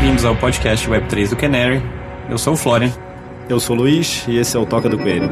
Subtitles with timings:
[0.00, 1.82] bem-vindos ao podcast Web3 do Canary.
[2.30, 2.90] Eu sou o Florian.
[3.50, 5.28] Eu sou o Luiz e esse é o Toca do Coelho.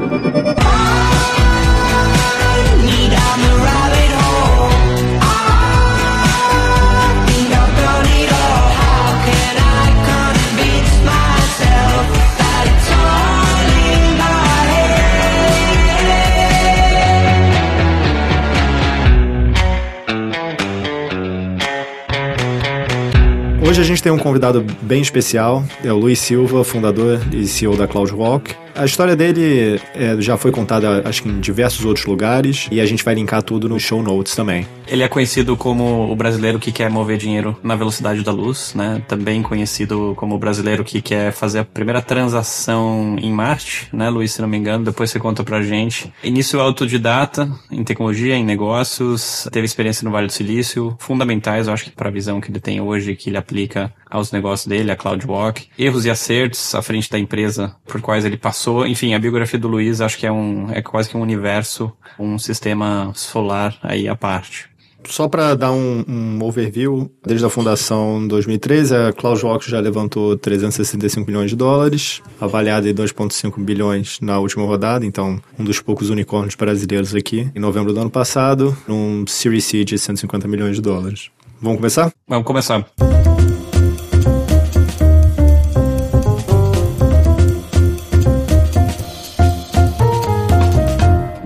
[23.69, 27.77] Hoje a gente tem um convidado bem especial, é o Luiz Silva, fundador e CEO
[27.77, 28.55] da CloudWalk.
[28.79, 32.85] A história dele é, já foi contada, acho que em diversos outros lugares, e a
[32.85, 34.65] gente vai linkar tudo no show notes também.
[34.87, 39.01] Ele é conhecido como o brasileiro que quer mover dinheiro na velocidade da luz, né?
[39.05, 44.31] Também conhecido como o brasileiro que quer fazer a primeira transação em Marte, né, Luiz,
[44.31, 44.85] se não me engano.
[44.85, 46.09] Depois você conta pra gente.
[46.23, 51.83] Início autodidata em tecnologia, em negócios, teve experiência no Vale do Silício, fundamentais, eu acho
[51.83, 54.95] que para a visão que ele tem hoje, que ele aplica aos negócios dele, a
[54.95, 55.67] CloudWalk.
[55.77, 58.68] Erros e acertos à frente da empresa por quais ele passou.
[58.85, 62.37] Enfim, a biografia do Luiz acho que é um é quase que um universo, um
[62.37, 64.69] sistema solar aí à parte.
[65.05, 70.37] Só para dar um, um, overview, desde a fundação em 2013, a CloudWalk já levantou
[70.37, 76.09] 365 milhões de dólares, avaliada em 2,5 bilhões na última rodada, então um dos poucos
[76.09, 80.81] unicórnios brasileiros aqui, em novembro do ano passado, num Series C de 150 milhões de
[80.81, 81.29] dólares.
[81.61, 82.11] Vamos começar?
[82.27, 82.85] Vamos começar.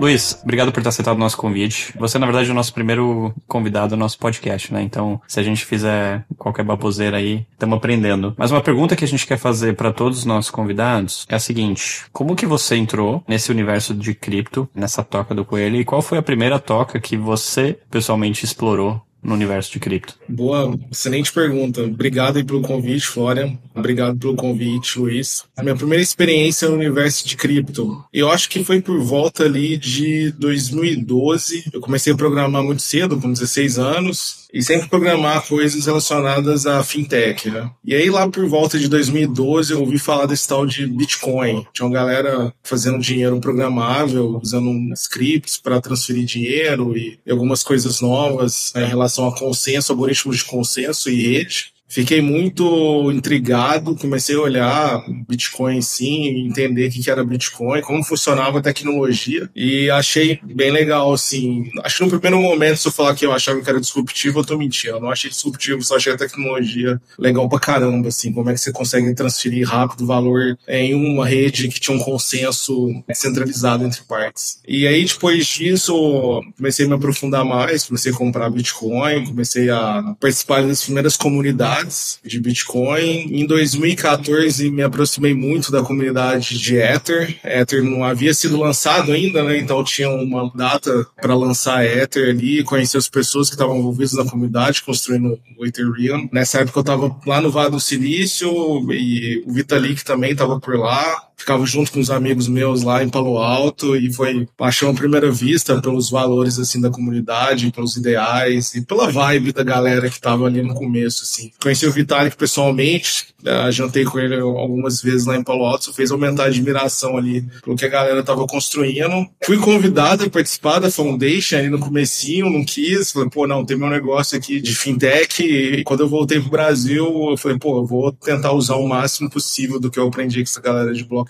[0.04, 1.94] Luiz, obrigado por ter aceitado o nosso convite.
[1.98, 4.82] Você, na verdade, é o nosso primeiro convidado do nosso podcast, né?
[4.82, 8.34] Então, se a gente fizer qualquer baboseira aí, estamos aprendendo.
[8.36, 11.38] Mas uma pergunta que a gente quer fazer para todos os nossos convidados é a
[11.38, 16.02] seguinte: como que você entrou nesse universo de cripto, nessa toca do coelho, e qual
[16.02, 20.16] foi a primeira toca que você pessoalmente explorou no universo de cripto?
[20.28, 21.82] Boa, excelente pergunta.
[21.82, 23.58] Obrigado aí pelo convite, Florian.
[23.74, 25.44] Obrigado pelo convite, Luiz.
[25.56, 29.76] A minha primeira experiência no universo de cripto, eu acho que foi por volta ali
[29.76, 31.64] de 2012.
[31.72, 36.84] Eu comecei a programar muito cedo, com 16 anos e sempre programar coisas relacionadas à
[36.84, 37.68] fintech, né?
[37.84, 41.66] E aí lá por volta de 2012 eu ouvi falar desse tal de Bitcoin.
[41.72, 48.72] Tinha uma galera fazendo dinheiro programável, usando scripts para transferir dinheiro e algumas coisas novas
[48.76, 51.73] né, em relação a consenso, algoritmos de consenso e rede.
[51.94, 58.58] Fiquei muito intrigado, comecei a olhar Bitcoin sim, entender o que era Bitcoin, como funcionava
[58.58, 61.70] a tecnologia e achei bem legal, assim.
[61.84, 64.44] Acho que no primeiro momento, se eu falar que eu achava que era disruptivo, eu
[64.44, 64.96] tô mentindo.
[64.96, 68.32] Eu não achei disruptivo, só achei a tecnologia legal pra caramba, assim.
[68.32, 72.90] Como é que você consegue transferir rápido valor em uma rede que tinha um consenso
[73.12, 74.58] centralizado entre partes.
[74.66, 80.16] E aí, depois disso, comecei a me aprofundar mais, comecei a comprar Bitcoin, comecei a
[80.18, 81.83] participar das primeiras comunidades
[82.24, 83.28] de Bitcoin.
[83.30, 87.36] Em 2014 me aproximei muito da comunidade de Ether.
[87.44, 89.58] Ether não havia sido lançado ainda, né?
[89.58, 94.24] Então tinha uma data para lançar Ether ali, conhecer as pessoas que estavam envolvidas na
[94.24, 96.28] comunidade, construindo o Ethereum.
[96.32, 98.48] Nessa época eu estava lá no Vale do Silício
[98.92, 103.08] e o Vitalik também estava por lá ficava junto com os amigos meus lá em
[103.08, 108.74] Palo Alto e foi paixão à primeira vista pelos valores assim da comunidade, pelos ideais
[108.74, 111.50] e pela vibe da galera que tava ali no começo assim.
[111.60, 115.92] Conheci o Vitalik pessoalmente, uh, jantei com ele algumas vezes lá em Palo Alto, isso
[115.92, 119.26] fez aumentar a admiração ali pelo que a galera tava construindo.
[119.44, 123.76] Fui convidado a participar da Foundation ali no comecinho, não quis, falei, pô, não, tem
[123.76, 127.86] meu negócio aqui de fintech e quando eu voltei pro Brasil, eu falei, pô, eu
[127.86, 131.23] vou tentar usar o máximo possível do que eu aprendi com essa galera de blockchain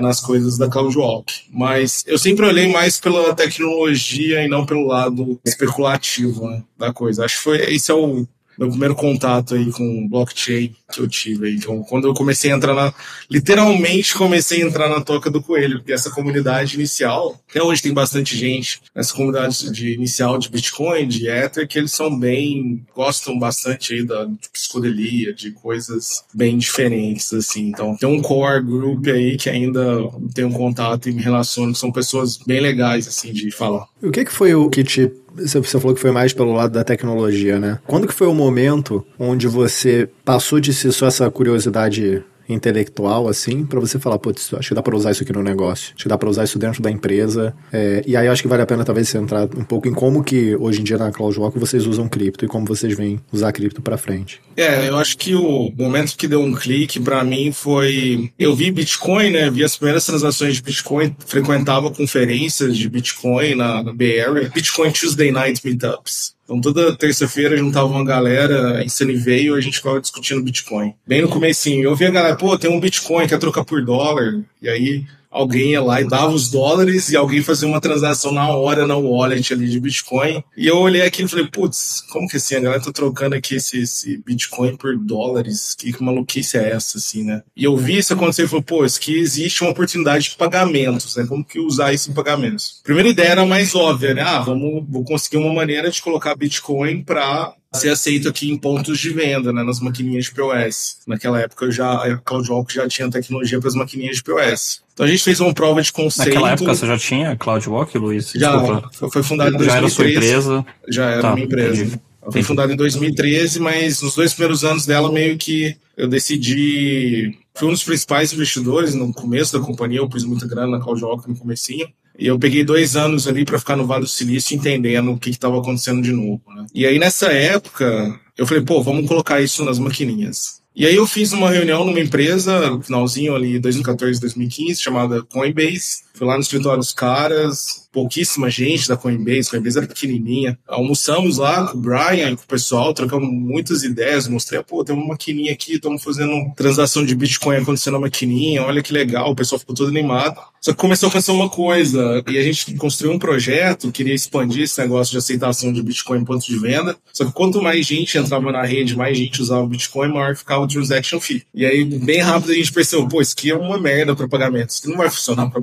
[0.00, 1.32] nas coisas da CloudWalk.
[1.50, 7.24] Mas eu sempre olhei mais pela tecnologia e não pelo lado especulativo né, da coisa.
[7.24, 8.26] Acho que foi, esse é o
[8.62, 11.54] meu primeiro contato aí com blockchain que eu tive.
[11.54, 12.94] Então, quando eu comecei a entrar na.
[13.30, 17.92] Literalmente comecei a entrar na toca do coelho, porque essa comunidade inicial, até hoje tem
[17.92, 22.84] bastante gente nessa comunidade de inicial de Bitcoin, de Ether, que eles são bem.
[22.94, 27.68] gostam bastante aí da de psicodelia, de coisas bem diferentes, assim.
[27.68, 31.90] Então, tem um core group aí que ainda um contato e me relaciono, que são
[31.90, 33.86] pessoas bem legais, assim, de falar.
[34.02, 36.84] O que, que foi o que te você falou que foi mais pelo lado da
[36.84, 37.78] tecnologia, né?
[37.86, 43.64] Quando que foi o momento onde você passou de ser só essa curiosidade intelectual, assim,
[43.64, 46.08] para você falar, putz, acho que dá para usar isso aqui no negócio, acho que
[46.08, 47.54] dá para usar isso dentro da empresa.
[47.72, 50.22] É, e aí acho que vale a pena talvez você entrar um pouco em como
[50.22, 53.80] que hoje em dia na CloudWalk vocês usam cripto e como vocês vêm usar cripto
[53.80, 54.40] para frente.
[54.56, 58.70] É, eu acho que o momento que deu um clique para mim foi eu vi
[58.70, 59.50] Bitcoin, né?
[59.50, 64.90] Vi as primeiras transações de Bitcoin, frequentava conferências de Bitcoin na, na Bay Area, Bitcoin
[64.90, 66.34] Tuesday Night Meetups.
[66.44, 70.94] Então toda terça-feira juntava uma galera em Sunnyvale e a gente ficava discutindo Bitcoin.
[71.06, 74.42] Bem no comecinho, eu via a galera, pô, tem um Bitcoin, quer trocar por dólar?
[74.60, 78.48] E aí alguém ia lá e dava os dólares e alguém fazia uma transação na
[78.48, 80.44] hora na wallet ali de Bitcoin.
[80.56, 82.56] E eu olhei aqui e falei, putz, como que assim?
[82.56, 85.74] A galera tá trocando aqui esse, esse Bitcoin por dólares?
[85.74, 87.42] Que, que maluquice é essa, assim, né?
[87.56, 91.16] E eu vi isso acontecer e falei, pô, isso aqui existe uma oportunidade de pagamentos,
[91.16, 91.24] né?
[91.26, 92.80] Como que usar isso em pagamentos?
[92.84, 94.22] Primeira ideia era mais óbvia, né?
[94.22, 98.98] Ah, vamos, vou conseguir uma maneira de colocar Bitcoin para ser aceito aqui em pontos
[98.98, 100.98] de venda, né, nas maquininhas de POS.
[101.06, 104.82] Naquela época eu já, a CloudWalk já tinha tecnologia para as maquininhas de POS.
[104.92, 106.28] Então a gente fez uma prova de conceito.
[106.28, 108.32] Naquela época você já tinha CloudWalk, Luiz?
[108.34, 109.10] Já, Desculpa.
[109.10, 109.66] foi fundado em 2013.
[109.66, 110.66] Já era sua empresa?
[110.88, 111.82] Já era tá, minha empresa.
[111.82, 112.00] Entendi.
[112.22, 117.36] Ela foi fundada em 2013, mas nos dois primeiros anos dela meio que eu decidi...
[117.54, 121.28] Fui um dos principais investidores no começo da companhia, eu pus muita grana na CloudWalk
[121.28, 121.86] no comecinho.
[122.22, 125.28] E eu peguei dois anos ali para ficar no Vale do Silício entendendo o que
[125.28, 126.40] estava acontecendo de novo.
[126.54, 126.66] Né?
[126.72, 130.62] E aí nessa época eu falei, pô, vamos colocar isso nas maquininhas.
[130.74, 136.04] E aí eu fiz uma reunião numa empresa, no finalzinho ali, 2014, 2015, chamada Coinbase.
[136.14, 140.58] Fui lá no escritório dos caras, pouquíssima gente da Coinbase, Coinbase era pequenininha.
[140.66, 145.08] Almoçamos lá com o Brian, com o pessoal, trocamos muitas ideias, mostrei, pô, tem uma
[145.08, 149.58] maquininha aqui, estamos fazendo transação de Bitcoin acontecendo na maquininha, olha que legal, o pessoal
[149.58, 150.40] ficou todo animado.
[150.60, 154.62] Só que começou a acontecer uma coisa, e a gente construiu um projeto, queria expandir
[154.62, 158.16] esse negócio de aceitação de Bitcoin em pontos de venda, só que quanto mais gente
[158.16, 161.42] entrava na rede, mais gente usava o Bitcoin, maior ficava o transaction fee.
[161.52, 164.76] E aí, bem rápido, a gente percebeu, pô, isso aqui é uma merda para pagamentos,
[164.76, 165.60] isso aqui não vai funcionar para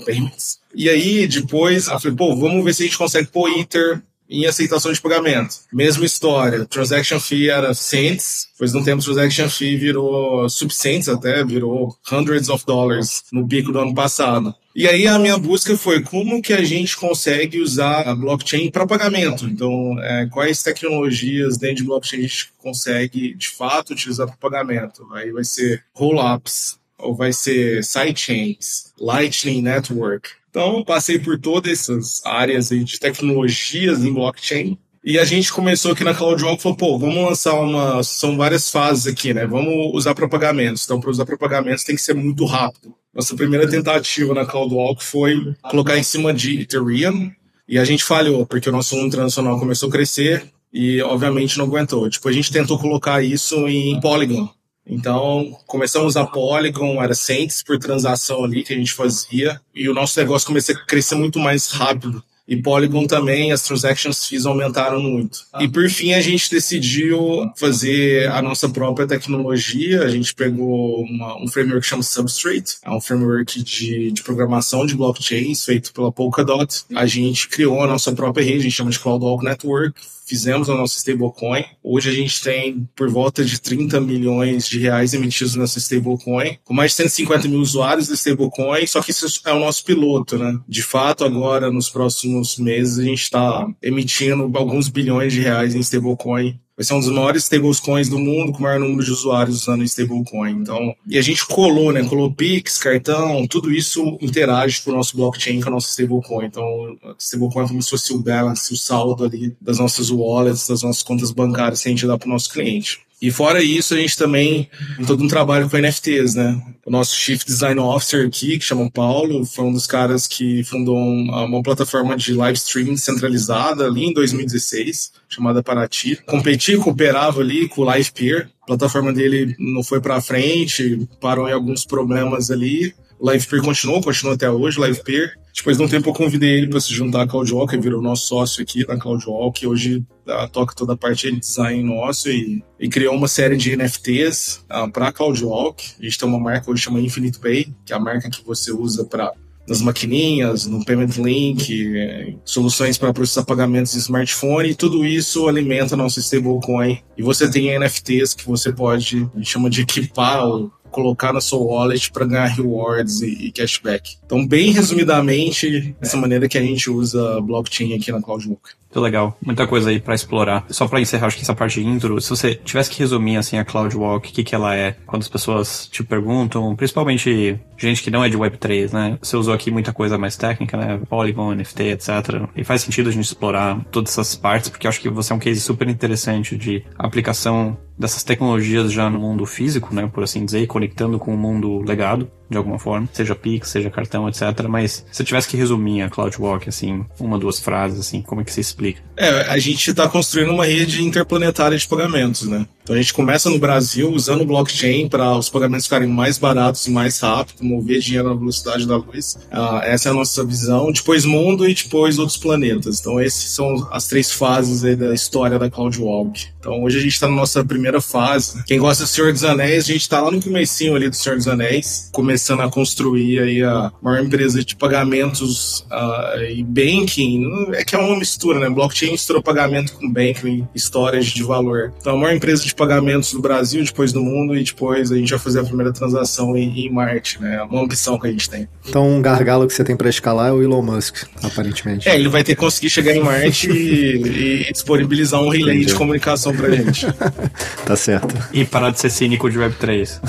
[0.74, 4.46] E aí, depois, eu falei, pô, vamos ver se a gente consegue pôr Ether em
[4.46, 5.56] aceitação de pagamento.
[5.74, 6.66] Mesma história.
[6.66, 12.64] Transaction fee era cents, pois no tempo transaction fee virou subcents até, virou hundreds of
[12.66, 14.54] dollars no pico do ano passado.
[14.76, 18.86] E aí a minha busca foi como que a gente consegue usar a blockchain para
[18.86, 19.46] pagamento.
[19.46, 25.08] Então, é, quais tecnologias dentro de blockchain a gente consegue de fato utilizar para pagamento?
[25.12, 30.30] Aí vai ser roll-ups, ou vai ser sidechains, Lightning Network.
[30.50, 34.78] Então, passei por todas essas áreas aí de tecnologias em blockchain.
[35.04, 38.04] E a gente começou aqui na CloudWalk e falou, pô, vamos lançar uma...
[38.04, 39.46] São várias fases aqui, né?
[39.46, 40.84] Vamos usar para pagamentos.
[40.84, 42.94] Então, para usar para pagamentos tem que ser muito rápido.
[43.14, 47.32] Nossa primeira tentativa na CloudWalk foi colocar em cima de Ethereum.
[47.68, 51.66] E a gente falhou, porque o nosso mundo internacional começou a crescer e, obviamente, não
[51.66, 52.10] aguentou.
[52.10, 54.50] Tipo, a gente tentou colocar isso em Polygon.
[54.90, 59.94] Então, começamos a Polygon, era cents por transação ali que a gente fazia, e o
[59.94, 62.24] nosso negócio começou a crescer muito mais rápido.
[62.50, 65.46] E Polygon também, as transactions fees aumentaram muito.
[65.60, 70.02] E por fim, a gente decidiu fazer a nossa própria tecnologia.
[70.02, 74.84] A gente pegou uma, um framework que chama Substrate, é um framework de, de programação
[74.84, 76.86] de blockchains feito pela Polkadot.
[76.96, 80.76] A gente criou a nossa própria rede, a gente chama de CloudWalk Network, fizemos a
[80.76, 81.66] nossa stablecoin.
[81.84, 86.74] Hoje a gente tem por volta de 30 milhões de reais emitidos nessa stablecoin, com
[86.74, 90.60] mais de 150 mil usuários da stablecoin, só que isso é o nosso piloto, né?
[90.68, 95.80] De fato, agora, nos próximos meses, a gente está emitindo alguns bilhões de reais em
[95.80, 99.64] stablecoin vai ser um dos maiores stablecoins do mundo, com o maior número de usuários
[99.64, 100.52] usando stablecoin.
[100.52, 102.06] Então, e a gente colou, né?
[102.06, 106.46] Colou Pix, cartão, tudo isso interage com o nosso blockchain, com a nossa stablecoin.
[106.46, 110.82] Então, stablecoin é como se fosse o balance, o saldo ali das nossas wallets, das
[110.82, 113.02] nossas contas bancárias que a gente dá para o nosso cliente.
[113.22, 116.62] E fora isso, a gente também tem todo um trabalho com NFTs, né?
[116.86, 120.98] O nosso Chief Design Officer aqui, que chama Paulo, foi um dos caras que fundou
[120.98, 126.16] uma, plataforma de live streaming centralizada ali em 2016, chamada Paraty.
[126.26, 128.50] Competia, cooperava ali com o Live Peer.
[128.64, 132.94] A plataforma dele não foi para frente, parou em alguns problemas ali.
[133.20, 135.34] O Live Peer continuou, continua até hoje, o Live Peer.
[135.60, 138.28] Depois de um tempo eu convidei ele para se juntar à CloudWalk, ele virou nosso
[138.28, 142.88] sócio aqui na CloudWalk, hoje uh, toca toda a parte de design nosso e, e
[142.88, 145.84] criou uma série de NFTs uh, ah, para a CloudWalk.
[146.00, 148.72] A gente tem uma marca hoje chama Infinite Pay, que é a marca que você
[148.72, 149.34] usa para
[149.68, 156.20] nas maquininhas, no Payment Link, soluções para processar pagamentos de smartphone, tudo isso alimenta nosso
[156.20, 156.98] stablecoin.
[157.16, 160.44] E você tem NFTs que você pode, a gente chama de equipar
[160.90, 164.18] colocar na sua wallet para ganhar rewards e, e, cashback.
[164.26, 168.72] Então, bem resumidamente, dessa maneira que a gente usa blockchain aqui na CloudWalk.
[168.90, 170.66] Muito legal, muita coisa aí para explorar.
[170.70, 173.58] Só para encerrar, acho que essa parte de intro, se você tivesse que resumir assim
[173.58, 178.10] a CloudWalk, o que que ela é, quando as pessoas te perguntam, principalmente gente que
[178.10, 179.20] não é de Web3, né?
[179.22, 181.00] Você usou aqui muita coisa mais técnica, né?
[181.08, 182.10] Polygon, NFT, etc.
[182.56, 185.40] E faz sentido a gente explorar todas essas partes, porque acho que você é um
[185.40, 190.66] case super interessante de aplicação dessas tecnologias já no mundo físico, né, por assim dizer,
[190.68, 192.32] conectando com o mundo legado.
[192.50, 194.42] De alguma forma, seja Pix, seja cartão, etc.
[194.68, 198.44] Mas se eu tivesse que resumir a CloudWalk, assim, uma, duas frases, assim, como é
[198.44, 199.02] que você explica?
[199.16, 202.66] É, a gente está construindo uma rede interplanetária de pagamentos, né?
[202.90, 206.92] Então a gente começa no Brasil usando blockchain para os pagamentos ficarem mais baratos e
[206.92, 209.38] mais rápido, mover dinheiro na velocidade da luz.
[209.52, 210.92] Uh, essa é a nossa visão.
[210.92, 213.00] Depois mundo e depois outros planetas.
[213.00, 216.48] Então esses são as três fases da história da CloudWalk.
[216.60, 218.64] Então hoje a gente está na nossa primeira fase.
[218.64, 221.36] Quem gosta do Senhor dos Anéis, a gente está lá no comecinho ali do Senhor
[221.36, 227.72] dos Anéis, começando a construir aí a maior empresa de pagamentos uh, e banking.
[227.74, 228.70] É que é uma mistura, né?
[228.70, 231.94] Blockchain mistura pagamento com banking, histórias de valor.
[232.00, 235.30] Então a maior empresa de pagamentos do Brasil, depois do mundo, e depois a gente
[235.30, 237.56] vai fazer a primeira transação em, em Marte, né?
[237.56, 238.68] É uma ambição que a gente tem.
[238.88, 242.08] Então, um gargalo que você tem para escalar é o Elon Musk, aparentemente.
[242.08, 245.88] É, ele vai ter que conseguir chegar em Marte e, e, disponibilizar um relay Entendi.
[245.88, 247.06] de comunicação pra gente.
[247.86, 248.36] tá certo.
[248.54, 250.20] E parar de ser cínico de Web3.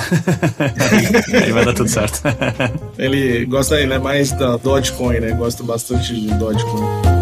[1.44, 1.99] Aí vai dar tudo certo.
[2.98, 5.32] ele gosta, ele é mais da Dogecoin, né?
[5.32, 7.20] Gosta bastante de Dogecoin.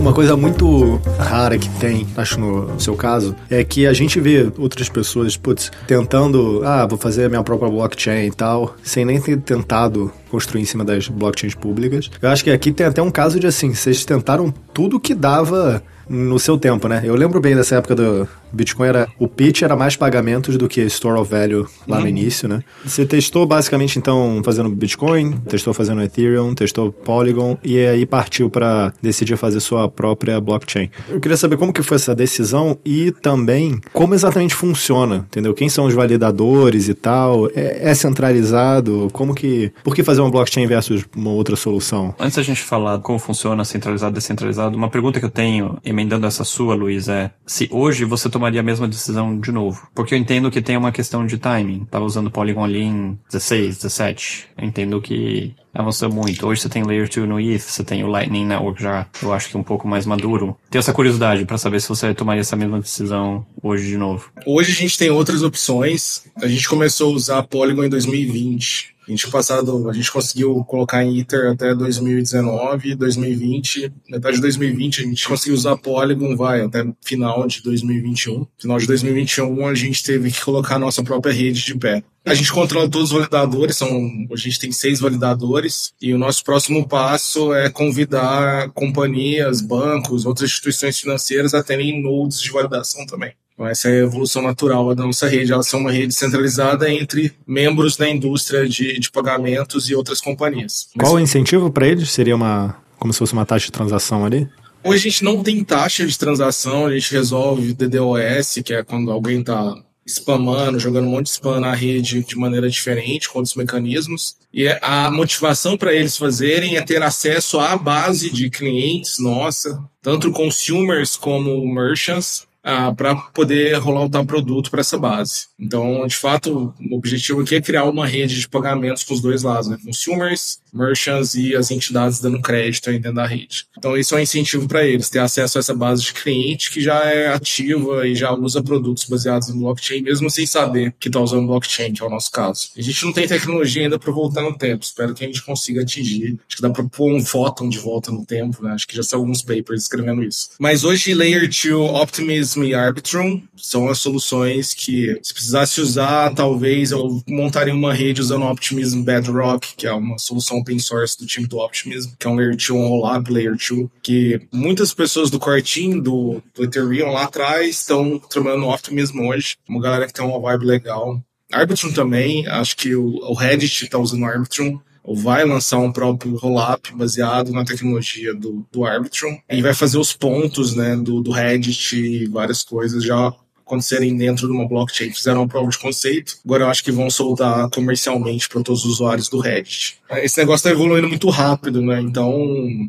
[0.00, 4.50] Uma coisa muito rara que tem, acho no seu caso, é que a gente vê
[4.58, 9.20] outras pessoas, putz, tentando, ah, vou fazer a minha própria blockchain e tal, sem nem
[9.20, 12.10] ter tentado construir em cima das blockchains públicas.
[12.20, 15.80] Eu acho que aqui tem até um caso de assim, vocês tentaram tudo que dava
[16.10, 17.02] no seu tempo, né?
[17.04, 19.08] Eu lembro bem dessa época do, Bitcoin era.
[19.18, 22.02] O pitch era mais pagamentos do que Store of Value lá uhum.
[22.02, 22.62] no início, né?
[22.84, 28.92] Você testou basicamente então fazendo Bitcoin, testou fazendo Ethereum, testou Polygon e aí partiu para
[29.00, 30.90] decidir fazer sua própria blockchain.
[31.08, 35.54] Eu queria saber como que foi essa decisão e também como exatamente funciona, entendeu?
[35.54, 37.48] Quem são os validadores e tal?
[37.54, 39.08] É, é centralizado?
[39.12, 39.72] Como que.
[39.84, 42.14] Por que fazer uma blockchain versus uma outra solução?
[42.18, 46.26] Antes da gente falar como funciona centralizado e descentralizado, uma pergunta que eu tenho, emendando
[46.26, 49.86] essa sua, Luiz, é se hoje você tomaria a mesma decisão de novo.
[49.94, 51.86] Porque eu entendo que tem uma questão de timing.
[51.90, 54.48] Tava usando Polygon ali em 16, 17.
[54.56, 56.46] Eu entendo que avançou muito.
[56.46, 59.50] Hoje você tem Layer 2 no ETH, você tem o Lightning Network já, eu acho
[59.50, 60.56] que um pouco mais maduro.
[60.68, 64.30] Tenho essa curiosidade para saber se você tomaria essa mesma decisão hoje de novo.
[64.46, 66.24] Hoje a gente tem outras opções.
[66.36, 68.96] A gente começou a usar Polygon em 2020.
[69.10, 75.00] A gente passado, a gente conseguiu colocar em Ether até 2019, 2020, metade de 2020
[75.00, 78.46] a gente conseguiu usar Polygon, vai, até final de 2021.
[78.56, 82.04] Final de 2021 a gente teve que colocar a nossa própria rede de pé.
[82.24, 83.90] A gente controla todos os validadores, são,
[84.32, 90.50] a gente tem seis validadores, e o nosso próximo passo é convidar companhias, bancos, outras
[90.50, 93.32] instituições financeiras a terem nodes de validação também.
[93.60, 95.52] Então, essa é a evolução natural da nossa rede.
[95.52, 100.88] Ela é uma rede centralizada entre membros da indústria de, de pagamentos e outras companhias.
[100.96, 102.10] Mas, Qual o incentivo para eles?
[102.10, 104.48] Seria uma como se fosse uma taxa de transação ali?
[104.82, 109.10] Hoje a gente não tem taxa de transação, a gente resolve DDoS, que é quando
[109.10, 109.74] alguém está
[110.06, 114.36] spamando, jogando um monte de spam na rede de maneira diferente, com outros mecanismos.
[114.52, 120.32] E a motivação para eles fazerem é ter acesso à base de clientes nossa, tanto
[120.32, 125.46] consumers como merchants, ah, para poder rolar o tal produto para essa base.
[125.58, 129.42] Então, de fato, o objetivo aqui é criar uma rede de pagamentos com os dois
[129.42, 129.78] lados, né?
[129.84, 133.66] consumers, merchants e as entidades dando crédito aí dentro da rede.
[133.76, 136.80] Então, isso é um incentivo para eles, ter acesso a essa base de cliente que
[136.80, 141.20] já é ativa e já usa produtos baseados em blockchain, mesmo sem saber que está
[141.20, 142.70] usando blockchain, que é o nosso caso.
[142.76, 145.82] A gente não tem tecnologia ainda para voltar no tempo, espero que a gente consiga
[145.82, 146.38] atingir.
[146.46, 148.72] Acho que dá para pôr um fóton de volta no tempo, né?
[148.72, 150.50] Acho que já são alguns papers escrevendo isso.
[150.58, 151.64] Mas hoje, Layer 2
[152.00, 158.20] Optimism e Arbitrum são as soluções que, se precisasse usar, talvez eu montaria uma rede
[158.20, 162.30] usando Optimism Bedrock, que é uma solução open source do time do Optimism, que é
[162.30, 167.12] um Layer 2, um rollup Layer 2, que muitas pessoas do team do, do Ethereum
[167.12, 169.56] lá atrás estão trabalhando no Optimism hoje.
[169.68, 171.20] Uma galera que tem uma vibe legal.
[171.52, 176.36] Arbitrum também, acho que o, o Reddit está usando Arbitrum ou vai lançar um próprio
[176.36, 181.30] rollup baseado na tecnologia do, do Arbitrum e vai fazer os pontos né, do, do
[181.30, 183.34] Reddit e várias coisas já
[183.70, 185.12] acontecerem dentro de uma blockchain.
[185.12, 188.94] Fizeram uma prova de conceito, agora eu acho que vão soltar comercialmente para todos os
[188.94, 189.98] usuários do Reddit.
[190.10, 192.00] Esse negócio está evoluindo muito rápido, né?
[192.00, 192.34] Então,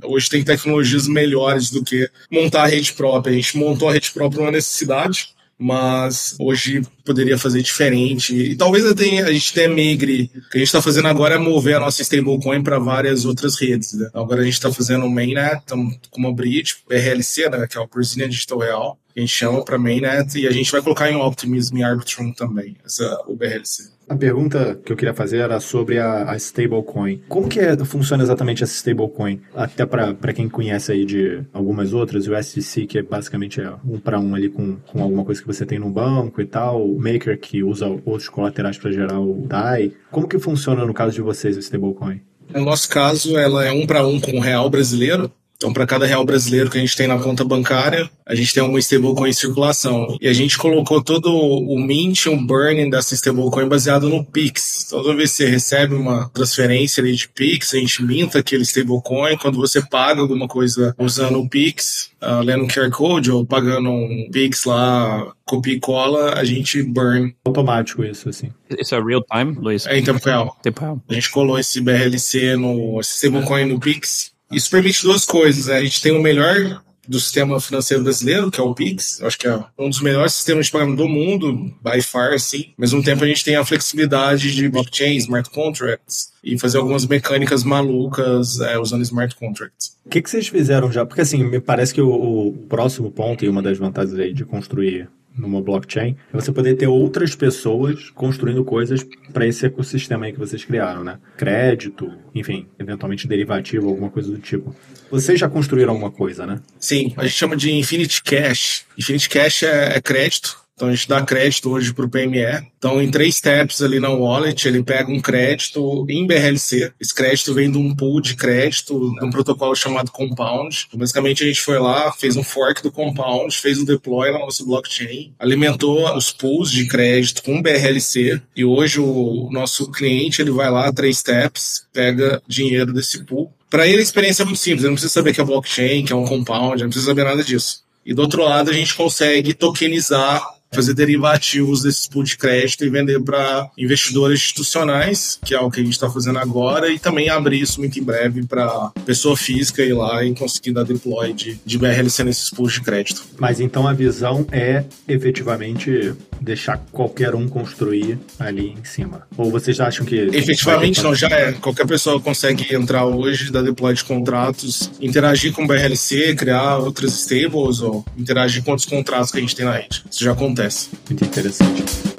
[0.03, 3.31] hoje tem tecnologias melhores do que montar a rede própria.
[3.31, 5.29] A gente montou a rede própria uma necessidade,
[5.61, 8.35] mas hoje poderia fazer diferente.
[8.35, 10.31] E talvez até a gente tenha migre.
[10.35, 13.61] O que a gente está fazendo agora é mover a nossa stablecoin para várias outras
[13.61, 13.93] redes.
[13.93, 14.09] Né?
[14.11, 17.81] Agora a gente está fazendo o mainnet, estamos com uma bridge, BRLC, né, que é
[17.81, 18.97] o Brazilian Digital Real.
[19.15, 22.75] A gente chama para mainnet e a gente vai colocar em Optimism e Arbitrum também,
[22.83, 23.91] essa, o BRLC.
[24.11, 27.21] A pergunta que eu queria fazer era sobre a, a stablecoin.
[27.29, 29.39] Como que é, funciona exatamente essa stablecoin?
[29.55, 33.97] Até para quem conhece aí de algumas outras, o SDC, que é basicamente é um
[33.97, 36.99] para um ali com, com alguma coisa que você tem no banco e tal, o
[36.99, 39.93] Maker, que usa outros colaterais para gerar o DAI.
[40.11, 42.19] Como que funciona no caso de vocês o stablecoin?
[42.53, 45.31] No nosso caso, ela é um para um com o real brasileiro.
[45.61, 48.63] Então, para cada real brasileiro que a gente tem na conta bancária, a gente tem
[48.63, 50.17] uma stablecoin em circulação.
[50.19, 54.87] E a gente colocou todo o mint e o burning dessa stablecoin baseado no Pix.
[54.89, 59.37] Toda vez que você recebe uma transferência de Pix, a gente minta aquele stablecoin.
[59.37, 63.91] Quando você paga alguma coisa usando o Pix, uh, lendo um QR Code ou pagando
[63.91, 67.35] um Pix lá, copia e cola, a gente burn.
[67.45, 68.49] Automático isso, assim.
[68.79, 69.85] Isso é real time, Luiz?
[69.85, 70.57] É em tempo real.
[70.63, 71.03] Tempo real.
[71.07, 75.67] A gente colou esse BRLC no stablecoin no Pix isso permite duas coisas.
[75.67, 75.77] Né?
[75.77, 79.19] A gente tem o melhor do sistema financeiro brasileiro, que é o Pix.
[79.19, 82.67] Eu acho que é um dos melhores sistemas de pagamento do mundo, by far, sim.
[82.69, 87.05] Ao mesmo tempo, a gente tem a flexibilidade de blockchain, smart contracts, e fazer algumas
[87.05, 89.97] mecânicas malucas é, usando smart contracts.
[90.05, 91.05] O que, que vocês fizeram já?
[91.05, 94.43] Porque, assim, me parece que o, o próximo ponto e uma das vantagens aí de
[94.43, 100.33] construir numa blockchain, é você poder ter outras pessoas construindo coisas para esse ecossistema aí
[100.33, 101.19] que vocês criaram, né?
[101.37, 104.75] Crédito, enfim, eventualmente derivativo, alguma coisa do tipo.
[105.09, 106.59] Vocês já construíram alguma coisa, né?
[106.79, 108.85] Sim, a gente chama de Infinity Cash.
[108.97, 112.65] Infinity Cash é, é crédito então a gente dá crédito hoje para o PME.
[112.79, 116.91] Então, em três steps ali na wallet, ele pega um crédito em BRLC.
[116.99, 120.85] Esse crédito vem de um pool de crédito, de um protocolo chamado Compound.
[120.87, 124.39] Então, basicamente, a gente foi lá, fez um fork do Compound, fez um deploy na
[124.39, 128.41] nossa blockchain, alimentou os pools de crédito com BRLC.
[128.55, 133.53] E hoje o nosso cliente ele vai lá, três steps, pega dinheiro desse pool.
[133.69, 136.11] Para ele a experiência é muito simples, ele não precisa saber que é blockchain, que
[136.11, 137.83] é um compound, ele não precisa saber nada disso.
[138.03, 142.89] E do outro lado, a gente consegue tokenizar fazer derivativos desses pool de crédito e
[142.89, 147.29] vender para investidores institucionais, que é o que a gente está fazendo agora, e também
[147.29, 151.59] abrir isso muito em breve para pessoa física ir lá e conseguir dar deploy de,
[151.65, 153.23] de BRLC nesses pools de crédito.
[153.37, 159.27] Mas então a visão é efetivamente deixar qualquer um construir ali em cima?
[159.37, 160.15] Ou vocês acham que.
[160.15, 161.53] Efetivamente não, já é.
[161.53, 167.13] Qualquer pessoa consegue entrar hoje, dar deploy de contratos, interagir com o BRLC, criar outras
[167.13, 170.03] stables ou interagir com outros contratos que a gente tem na rede.
[170.09, 170.89] Isso já acontece acontece.
[171.09, 172.10] Muito interessante.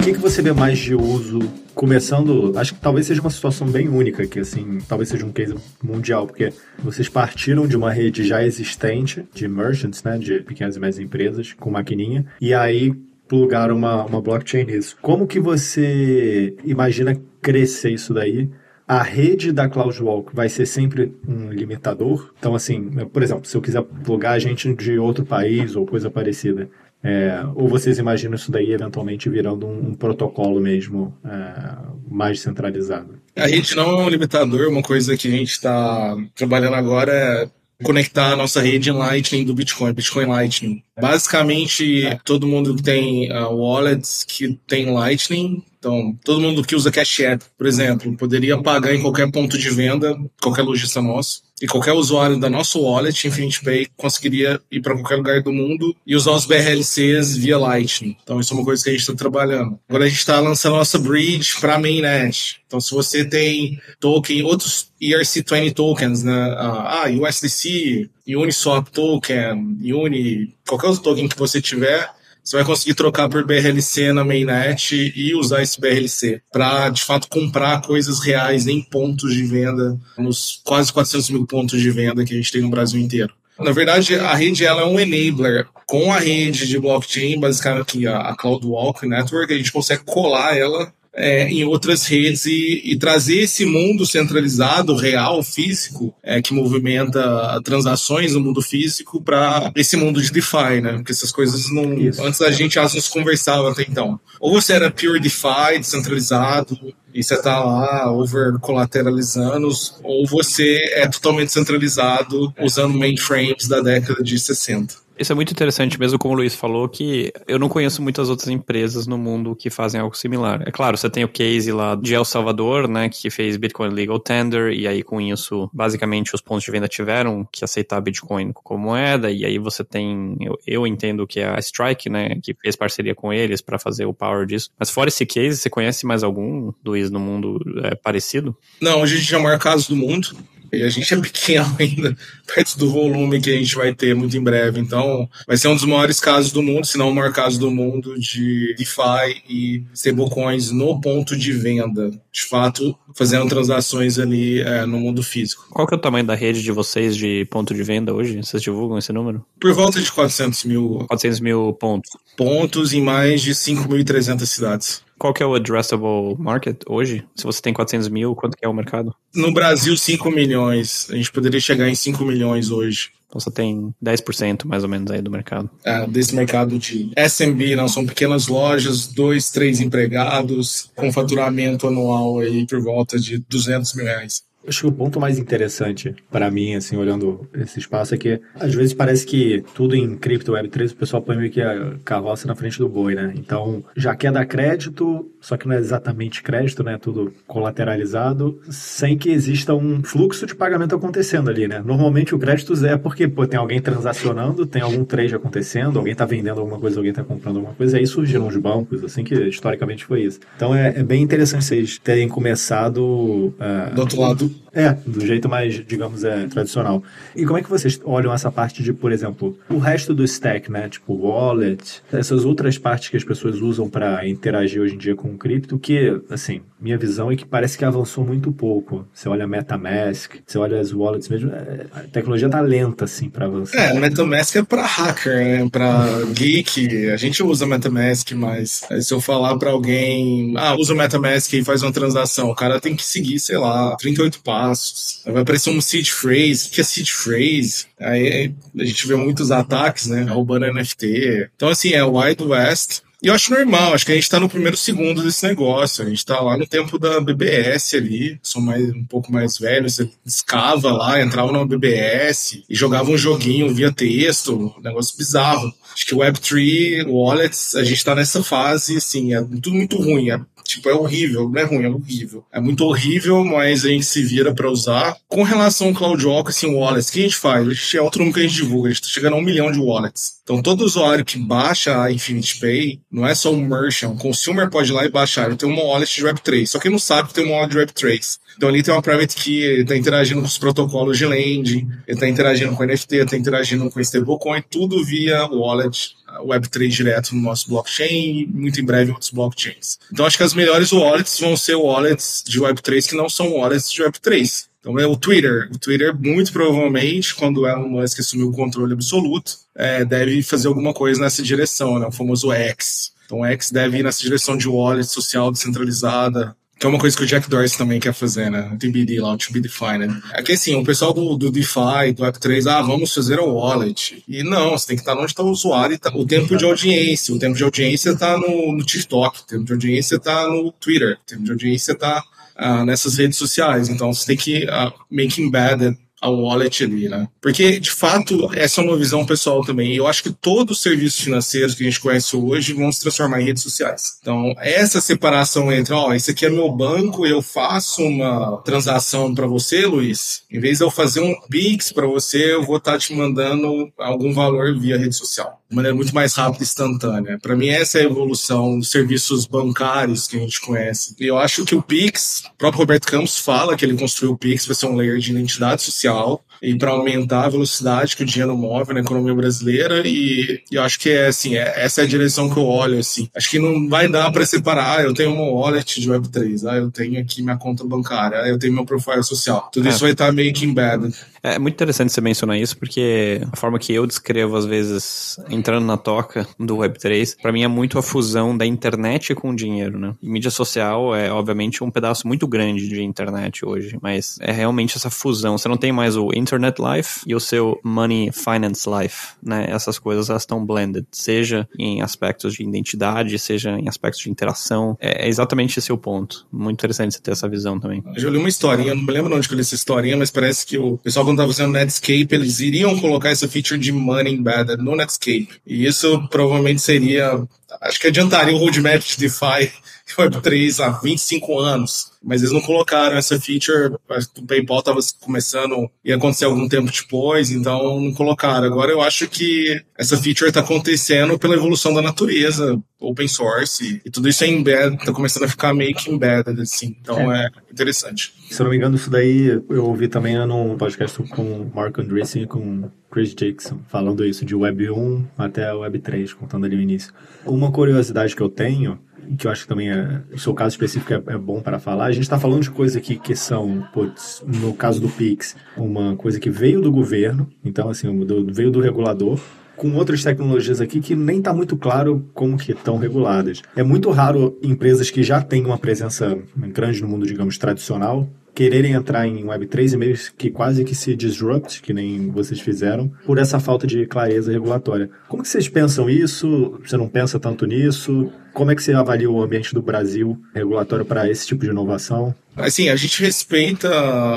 [0.00, 1.40] Que, que você vê mais de uso
[1.74, 5.54] começando, acho que talvez seja uma situação bem única, que assim, talvez seja um case
[5.82, 10.80] mundial, porque vocês partiram de uma rede já existente de merchants, né, de pequenas e
[10.80, 12.92] médias empresas com maquininha, e aí
[13.28, 14.96] plugaram uma, uma blockchain nisso.
[15.02, 18.48] Como que você imagina crescer isso daí
[18.90, 22.34] a rede da CloudWalk vai ser sempre um limitador.
[22.36, 26.68] Então, assim, por exemplo, se eu quiser plugar gente de outro país ou coisa parecida,
[27.02, 31.76] é, ou vocês imaginam isso daí eventualmente virando um, um protocolo mesmo é,
[32.08, 33.18] mais centralizado?
[33.36, 37.50] A rede não é um limitador, uma coisa que a gente está trabalhando agora é
[37.82, 40.82] conectar a nossa rede Lightning do Bitcoin, Bitcoin Lightning.
[41.00, 46.92] Basicamente, todo mundo que tem uh, wallets que tem Lightning então, todo mundo que usa
[46.92, 51.66] Cash App, por exemplo, poderia pagar em qualquer ponto de venda, qualquer lojista nosso, e
[51.66, 56.16] qualquer usuário da nossa wallet, Infinite Pay, conseguiria ir para qualquer lugar do mundo e
[56.16, 58.16] usar os BRLCs via Lightning.
[58.22, 59.78] Então, isso é uma coisa que a gente está trabalhando.
[59.88, 62.60] Agora, a gente está lançando a nossa bridge para mainnet.
[62.66, 66.54] Então, se você tem token, outros ERC20 tokens, né?
[66.56, 72.08] Ah, USDC, Uniswap token, Uni, qualquer outro token que você tiver,
[72.42, 77.28] você vai conseguir trocar por BRLC na mainnet e usar esse BRLC para, de fato,
[77.28, 82.34] comprar coisas reais em pontos de venda, nos quase 400 mil pontos de venda que
[82.34, 83.32] a gente tem no Brasil inteiro.
[83.58, 85.66] Na verdade, a rede ela é um enabler.
[85.86, 91.48] Com a rede de blockchain, basicamente a, CloudWalk Network, a gente consegue colar ela é,
[91.48, 98.34] em outras redes e, e, trazer esse mundo centralizado, real, físico, é, que movimenta transações
[98.34, 100.92] no mundo físico para esse mundo de DeFi, né?
[100.94, 101.94] Porque essas coisas não.
[101.94, 102.22] Isso.
[102.22, 104.20] Antes a gente elas não se conversavam até então.
[104.40, 106.78] Ou você era pure DeFi, descentralizado,
[107.12, 109.68] e você está lá over colateralizando,
[110.04, 114.94] ou você é totalmente centralizado usando mainframes da década de 60.
[115.20, 118.48] Isso é muito interessante, mesmo como o Luiz falou, que eu não conheço muitas outras
[118.48, 120.62] empresas no mundo que fazem algo similar.
[120.66, 124.18] É claro, você tem o case lá de El Salvador, né, que fez Bitcoin Legal
[124.18, 128.82] Tender, e aí com isso, basicamente, os pontos de venda tiveram que aceitar Bitcoin como
[128.82, 132.74] moeda, e aí você tem, eu, eu entendo que é a Strike, né, que fez
[132.74, 134.70] parceria com eles para fazer o power disso.
[134.78, 138.56] Mas fora esse case, você conhece mais algum, Luiz, no mundo é, parecido?
[138.80, 140.34] Não, a gente é o maior caso do mundo.
[140.72, 144.36] E a gente é pequeno ainda, perto do volume que a gente vai ter muito
[144.36, 144.80] em breve.
[144.80, 147.70] Então, vai ser um dos maiores casos do mundo, se não o maior caso do
[147.70, 152.10] mundo de DeFi e stablecoins no ponto de venda.
[152.32, 155.66] De fato, fazendo transações ali é, no mundo físico.
[155.70, 158.36] Qual que é o tamanho da rede de vocês de ponto de venda hoje?
[158.36, 159.44] Vocês divulgam esse número?
[159.60, 161.04] Por volta de 400 mil.
[161.08, 162.10] 400 mil pontos.
[162.36, 165.02] Pontos em mais de 5.300 cidades.
[165.20, 167.22] Qual que é o addressable market hoje?
[167.36, 169.14] Se você tem 400 mil, quanto que é o mercado?
[169.34, 171.08] No Brasil, 5 milhões.
[171.10, 173.10] A gente poderia chegar em 5 milhões hoje.
[173.28, 175.68] Então você tem 10% mais ou menos aí do mercado.
[175.84, 182.38] É, desse mercado de SMB, não são pequenas lojas, dois, três empregados, com faturamento anual
[182.38, 184.42] aí por volta de 200 mil reais.
[184.66, 188.74] Acho que o ponto mais interessante para mim, assim, olhando esse espaço, é que às
[188.74, 192.54] vezes parece que tudo em cripto Web3 o pessoal põe meio que a carroça na
[192.54, 193.32] frente do boi, né?
[193.36, 196.98] Então, já quer dar crédito, só que não é exatamente crédito, né?
[197.00, 201.82] Tudo colateralizado, sem que exista um fluxo de pagamento acontecendo ali, né?
[201.84, 206.24] Normalmente o crédito é porque pô, tem alguém transacionando, tem algum trade acontecendo, alguém tá
[206.24, 210.04] vendendo alguma coisa, alguém tá comprando alguma coisa, aí surgiram os bancos, assim, que historicamente
[210.04, 210.40] foi isso.
[210.56, 213.00] Então é, é bem interessante vocês terem começado.
[213.00, 217.02] Uh, do outro lado é, do jeito mais, digamos, é, tradicional.
[217.34, 220.70] E como é que vocês olham essa parte de, por exemplo, o resto do stack,
[220.70, 220.88] né?
[220.88, 225.29] Tipo wallet, essas outras partes que as pessoas usam para interagir hoje em dia com
[225.34, 229.06] o cripto, que, assim, minha visão é que parece que avançou muito pouco.
[229.12, 233.46] Você olha MetaMask, você olha as wallets mesmo, é, a tecnologia tá lenta, assim, para
[233.46, 233.78] avançar.
[233.78, 235.68] É, MetaMask é para hacker, né?
[235.70, 237.10] Para geek.
[237.10, 241.64] A gente usa MetaMask, mas se eu falar para alguém, ah, usa o MetaMask e
[241.64, 245.22] faz uma transação, o cara tem que seguir, sei lá, 38 passos.
[245.24, 246.68] Vai aparecer um seed phrase.
[246.68, 247.86] O que é seed phrase?
[247.98, 250.22] Aí a gente vê muitos ataques, né?
[250.22, 251.50] Roubando NFT.
[251.54, 253.02] Então, assim, é Wild West.
[253.22, 256.04] E eu acho normal, acho que a gente tá no primeiro segundo desse negócio.
[256.04, 259.90] A gente tá lá no tempo da BBS ali, sou mais, um pouco mais velho,
[259.90, 265.70] você escava lá, entrava numa BBS e jogava um joguinho via texto, um negócio bizarro.
[265.92, 270.30] Acho que Web3, wallets, a gente tá nessa fase, assim, é tudo muito ruim.
[270.30, 272.44] É Tipo, é horrível, não é ruim, é horrível.
[272.52, 275.16] É muito horrível, mas a gente se vira para usar.
[275.26, 277.66] Com relação ao CloudWalk, assim, wallets, o que a gente faz?
[277.66, 279.42] A gente é outro número que a gente divulga, a gente tá chegando a um
[279.42, 280.40] milhão de wallets.
[280.44, 284.70] Então, todo usuário que baixa a Infinity Pay, não é só um merchant, um consumer
[284.70, 285.46] pode ir lá e baixar.
[285.46, 287.78] Ele tem uma wallet de Web3, só que não sabe que tem uma wallet de
[287.78, 288.38] Web3.
[288.56, 292.18] Então, ali tem uma private key, ele tá interagindo com os protocolos de lending, ele
[292.18, 297.42] tá interagindo com NFT, ele tá interagindo com stablecoin, tudo via wallet Web3 direto no
[297.42, 299.98] nosso blockchain e muito em breve outros blockchains.
[300.12, 303.90] Então acho que as melhores wallets vão ser wallets de Web3 que não são wallets
[303.90, 304.70] de Web3.
[304.80, 305.68] Então é o Twitter.
[305.72, 310.68] O Twitter, muito provavelmente, quando o Elon Musk assumiu o controle absoluto, é, deve fazer
[310.68, 312.06] alguma coisa nessa direção, né?
[312.06, 313.12] o famoso X.
[313.26, 317.14] Então o X deve ir nessa direção de wallet social descentralizada, que é uma coisa
[317.14, 318.74] que o Jack Dorsey também quer fazer, né?
[318.78, 320.18] TBD lá, o To Be Defined.
[320.32, 324.24] É que assim, o pessoal do, do DeFi, do Web3, ah, vamos fazer o wallet.
[324.26, 327.34] E não, você tem que estar onde está o usuário tá, o tempo de audiência.
[327.34, 331.18] O tempo de audiência está no, no TikTok, o tempo de audiência está no Twitter,
[331.22, 332.24] o tempo de audiência está
[332.56, 333.90] ah, nessas redes sociais.
[333.90, 337.28] Então você tem que uh, make embedded a wallet ali, né?
[337.40, 339.94] Porque, de fato, essa é uma visão pessoal também.
[339.94, 343.40] Eu acho que todos os serviços financeiros que a gente conhece hoje vão se transformar
[343.40, 344.18] em redes sociais.
[344.20, 349.46] Então, essa separação entre, ó, esse aqui é meu banco, eu faço uma transação para
[349.46, 352.98] você, Luiz, em vez de eu fazer um Pix para você, eu vou estar tá
[352.98, 357.38] te mandando algum valor via rede social de maneira muito mais rápida e instantânea.
[357.40, 361.14] Para mim, essa é a evolução dos serviços bancários que a gente conhece.
[361.18, 364.36] E eu acho que o Pix, o próprio Roberto Campos fala que ele construiu o
[364.36, 368.22] Pix para ser um layer de identidade social child e para aumentar a velocidade que
[368.22, 372.00] o dinheiro move na economia brasileira e, e eu acho que é assim, é, essa
[372.00, 373.28] é a direção que eu olho assim.
[373.34, 376.76] Acho que não vai dar para separar, ah, eu tenho uma wallet de Web3, ah,
[376.76, 379.68] eu tenho aqui minha conta bancária, ah, eu tenho meu profile social.
[379.72, 379.90] Tudo é.
[379.90, 381.14] isso vai estar meio que embedded.
[381.42, 385.86] É muito interessante você mencionar isso, porque a forma que eu descrevo, às vezes, entrando
[385.86, 389.98] na toca do Web3, para mim é muito a fusão da internet com o dinheiro,
[389.98, 390.14] né?
[390.22, 394.96] E mídia social é, obviamente, um pedaço muito grande de internet hoje, mas é realmente
[394.96, 395.56] essa fusão.
[395.56, 399.66] Você não tem mais o Internet Life e o seu Money Finance Life, né?
[399.68, 404.96] Essas coisas, elas estão blended, seja em aspectos de identidade, seja em aspectos de interação.
[405.00, 406.46] É, é exatamente esse o ponto.
[406.52, 408.02] Muito interessante você ter essa visão também.
[408.16, 410.66] Eu li uma historinha, não me lembro onde que eu li essa historinha, mas parece
[410.66, 414.82] que o pessoal quando estava usando Netscape, eles iriam colocar essa feature de money embedded
[414.82, 415.48] no Netscape.
[415.66, 417.42] E isso provavelmente seria
[417.80, 419.70] acho que adiantaria o roadmap de DeFi
[420.10, 422.12] e Web3 há 25 anos.
[422.22, 423.94] Mas eles não colocaram essa feature,
[424.38, 428.66] o PayPal estava começando, ia acontecer algum tempo depois, então não colocaram.
[428.66, 434.10] Agora eu acho que essa feature está acontecendo pela evolução da natureza, open source, e
[434.10, 436.94] tudo isso é embed, está começando a ficar meio que embedded, assim.
[437.00, 438.34] Então é, é interessante.
[438.50, 441.98] Se eu não me engano, isso daí eu ouvi também num podcast com o Mark
[441.98, 446.76] Andreessen e com Chris Jackson, falando isso de Web 1 até Web 3, contando ali
[446.76, 447.12] o início.
[447.44, 448.98] Uma curiosidade que eu tenho
[449.38, 452.06] que eu acho que também é, o seu caso específico é, é bom para falar.
[452.06, 456.16] A gente está falando de coisas aqui que são, putz, no caso do Pix, uma
[456.16, 459.40] coisa que veio do governo, então assim, do, veio do regulador,
[459.76, 463.62] com outras tecnologias aqui que nem está muito claro como que estão reguladas.
[463.74, 468.92] É muito raro empresas que já têm uma presença grande no mundo, digamos, tradicional, quererem
[468.92, 473.38] entrar em Web3 e meio que quase que se disrupt, que nem vocês fizeram, por
[473.38, 475.10] essa falta de clareza regulatória.
[475.28, 476.78] Como que vocês pensam isso?
[476.84, 478.30] Você não pensa tanto nisso?
[478.52, 482.34] Como é que você avalia o ambiente do Brasil regulatório para esse tipo de inovação?
[482.60, 483.88] Assim, a gente respeita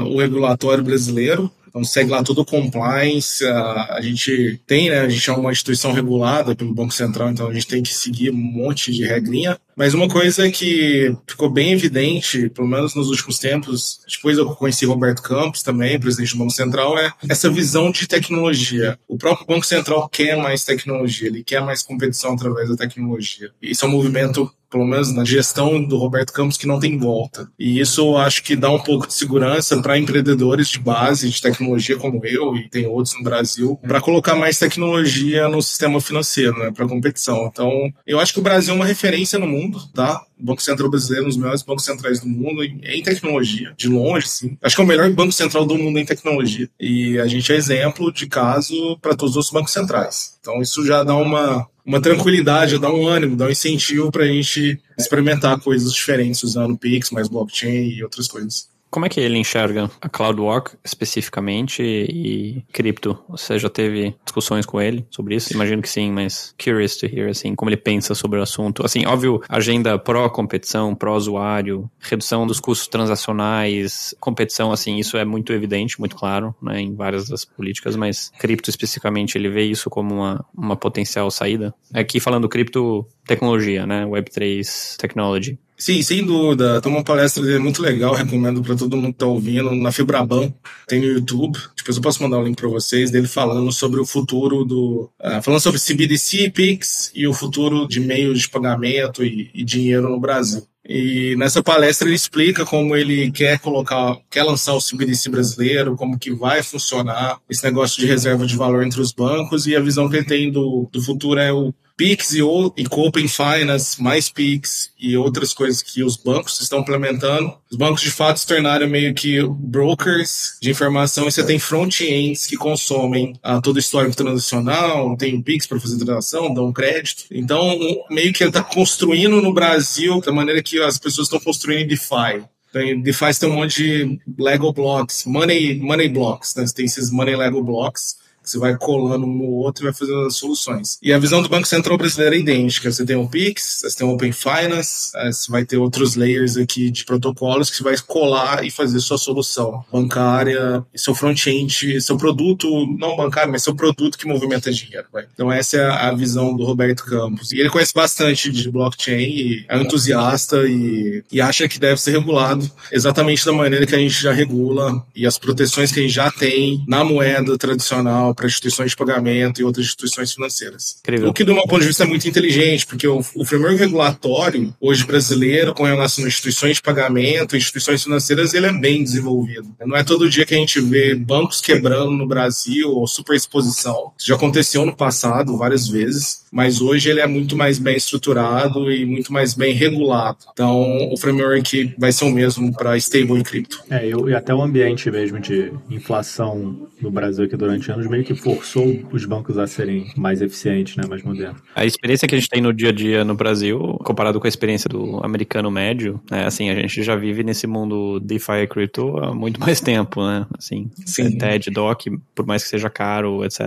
[0.03, 3.43] o regulatório brasileiro, então segue lá todo o compliance.
[3.43, 4.99] A, a gente tem, né?
[4.99, 8.29] A gente é uma instituição regulada pelo Banco Central, então a gente tem que seguir
[8.29, 9.57] um monte de regrinha.
[9.75, 14.85] Mas uma coisa que ficou bem evidente, pelo menos nos últimos tempos, depois eu conheci
[14.85, 18.99] Roberto Campos também, presidente do Banco Central, é essa visão de tecnologia.
[19.07, 23.49] O próprio Banco Central quer mais tecnologia, ele quer mais competição através da tecnologia.
[23.59, 27.47] Isso é um movimento pelo menos na gestão do Roberto Campos, que não tem volta.
[27.59, 31.39] E isso eu acho que dá um pouco de segurança para empreendedores de base de
[31.39, 36.57] tecnologia como eu e tem outros no Brasil, para colocar mais tecnologia no sistema financeiro,
[36.57, 37.47] né, para competição.
[37.53, 40.25] Então, eu acho que o Brasil é uma referência no mundo, tá?
[40.39, 44.27] O Banco Central brasileiro um dos melhores bancos centrais do mundo em tecnologia, de longe,
[44.27, 44.57] sim.
[44.61, 46.67] Acho que é o melhor banco central do mundo em tecnologia.
[46.79, 50.37] E a gente é exemplo de caso para todos os bancos centrais.
[50.41, 54.27] Então, isso já dá uma, uma tranquilidade, dá um ânimo, dá um incentivo para a
[54.27, 58.72] gente experimentar coisas diferentes usando Pix, mais blockchain e outras coisas.
[58.93, 63.17] Como é que ele enxerga a CloudWalk especificamente e cripto?
[63.27, 65.51] Você já teve discussões com ele sobre isso?
[65.51, 68.85] Imagino que sim, mas curious to hear, assim, como ele pensa sobre o assunto.
[68.85, 75.99] Assim, óbvio, agenda pró-competição, pró-usuário, redução dos custos transacionais, competição, assim, isso é muito evidente,
[75.99, 80.45] muito claro, né, em várias das políticas, mas cripto especificamente, ele vê isso como uma,
[80.55, 81.73] uma potencial saída?
[81.91, 85.57] Aqui falando cripto tecnologia, né, Web3 technology.
[85.75, 86.79] Sim, sem dúvida.
[86.79, 90.53] Tem uma palestra dele muito legal, recomendo para todo mundo que tá ouvindo, na Fibraban,
[90.87, 91.59] tem no YouTube.
[91.75, 95.09] Depois eu posso mandar o um link para vocês, dele falando sobre o futuro do.
[95.21, 100.07] Uh, falando sobre CBDC, PIX e o futuro de meios de pagamento e, e dinheiro
[100.07, 100.63] no Brasil.
[100.87, 106.19] E nessa palestra ele explica como ele quer colocar, quer lançar o CBDC brasileiro, como
[106.19, 110.09] que vai funcionar esse negócio de reserva de valor entre os bancos e a visão
[110.09, 114.91] que ele tem do, do futuro é o Pix e, e Open Finance, mais Pix
[114.99, 117.53] e outras coisas que os bancos estão implementando.
[117.71, 122.45] Os bancos de fato se tornaram meio que brokers de informação e você tem front-ends
[122.45, 127.23] que consomem ah, todo o histórico transacional, tem Pix para fazer transação, dão crédito.
[127.31, 131.87] Então, meio que ele está construindo no Brasil da maneira que as pessoas estão construindo
[131.87, 132.43] DeFi.
[132.73, 136.65] Tem, DeFi tem um monte de Lego blocks, money, money blocks, né?
[136.75, 140.35] Tem esses money Lego blocks você vai colando um no outro e vai fazendo as
[140.35, 140.97] soluções.
[141.01, 142.91] E a visão do Banco Central brasileiro é idêntica.
[142.91, 146.57] Você tem o Pix, você tem o Open Finance, eh, você vai ter outros layers
[146.57, 152.17] aqui de protocolos que você vai colar e fazer sua solução bancária, seu front-end, seu
[152.17, 155.07] produto, não bancário, mas seu produto que movimenta dinheiro.
[155.11, 155.25] Vai.
[155.33, 157.51] Então essa é a visão do Roberto Campos.
[157.51, 162.69] E ele conhece bastante de blockchain é entusiasta e, e acha que deve ser regulado
[162.91, 166.31] exatamente da maneira que a gente já regula e as proteções que a gente já
[166.31, 170.97] tem na moeda tradicional para instituições de pagamento e outras instituições financeiras.
[171.01, 171.29] Incrível.
[171.29, 174.73] O que, do meu ponto de vista, é muito inteligente, porque o, o framework regulatório,
[174.79, 179.67] hoje brasileiro, com relação a instituições de pagamento, instituições financeiras, ele é bem desenvolvido.
[179.85, 184.11] Não é todo dia que a gente vê bancos quebrando no Brasil ou superexposição.
[184.17, 188.91] Isso já aconteceu no passado várias vezes, mas hoje ele é muito mais bem estruturado
[188.91, 190.37] e muito mais bem regulado.
[190.51, 193.83] Então, o framework vai ser o mesmo para stable e cripto.
[193.89, 198.22] É, eu, e até o ambiente mesmo de inflação no Brasil aqui durante anos meio
[198.23, 201.61] que forçou os bancos a serem mais eficientes, né, mais modernos.
[201.75, 204.49] A experiência que a gente tem no dia a dia no Brasil, comparado com a
[204.49, 209.17] experiência do americano médio, é assim, a gente já vive nesse mundo DeFi e crypto
[209.17, 210.45] há muito mais tempo, né?
[210.57, 211.37] Assim, Sim.
[211.37, 213.61] TED, DOC, por mais que seja caro, etc.,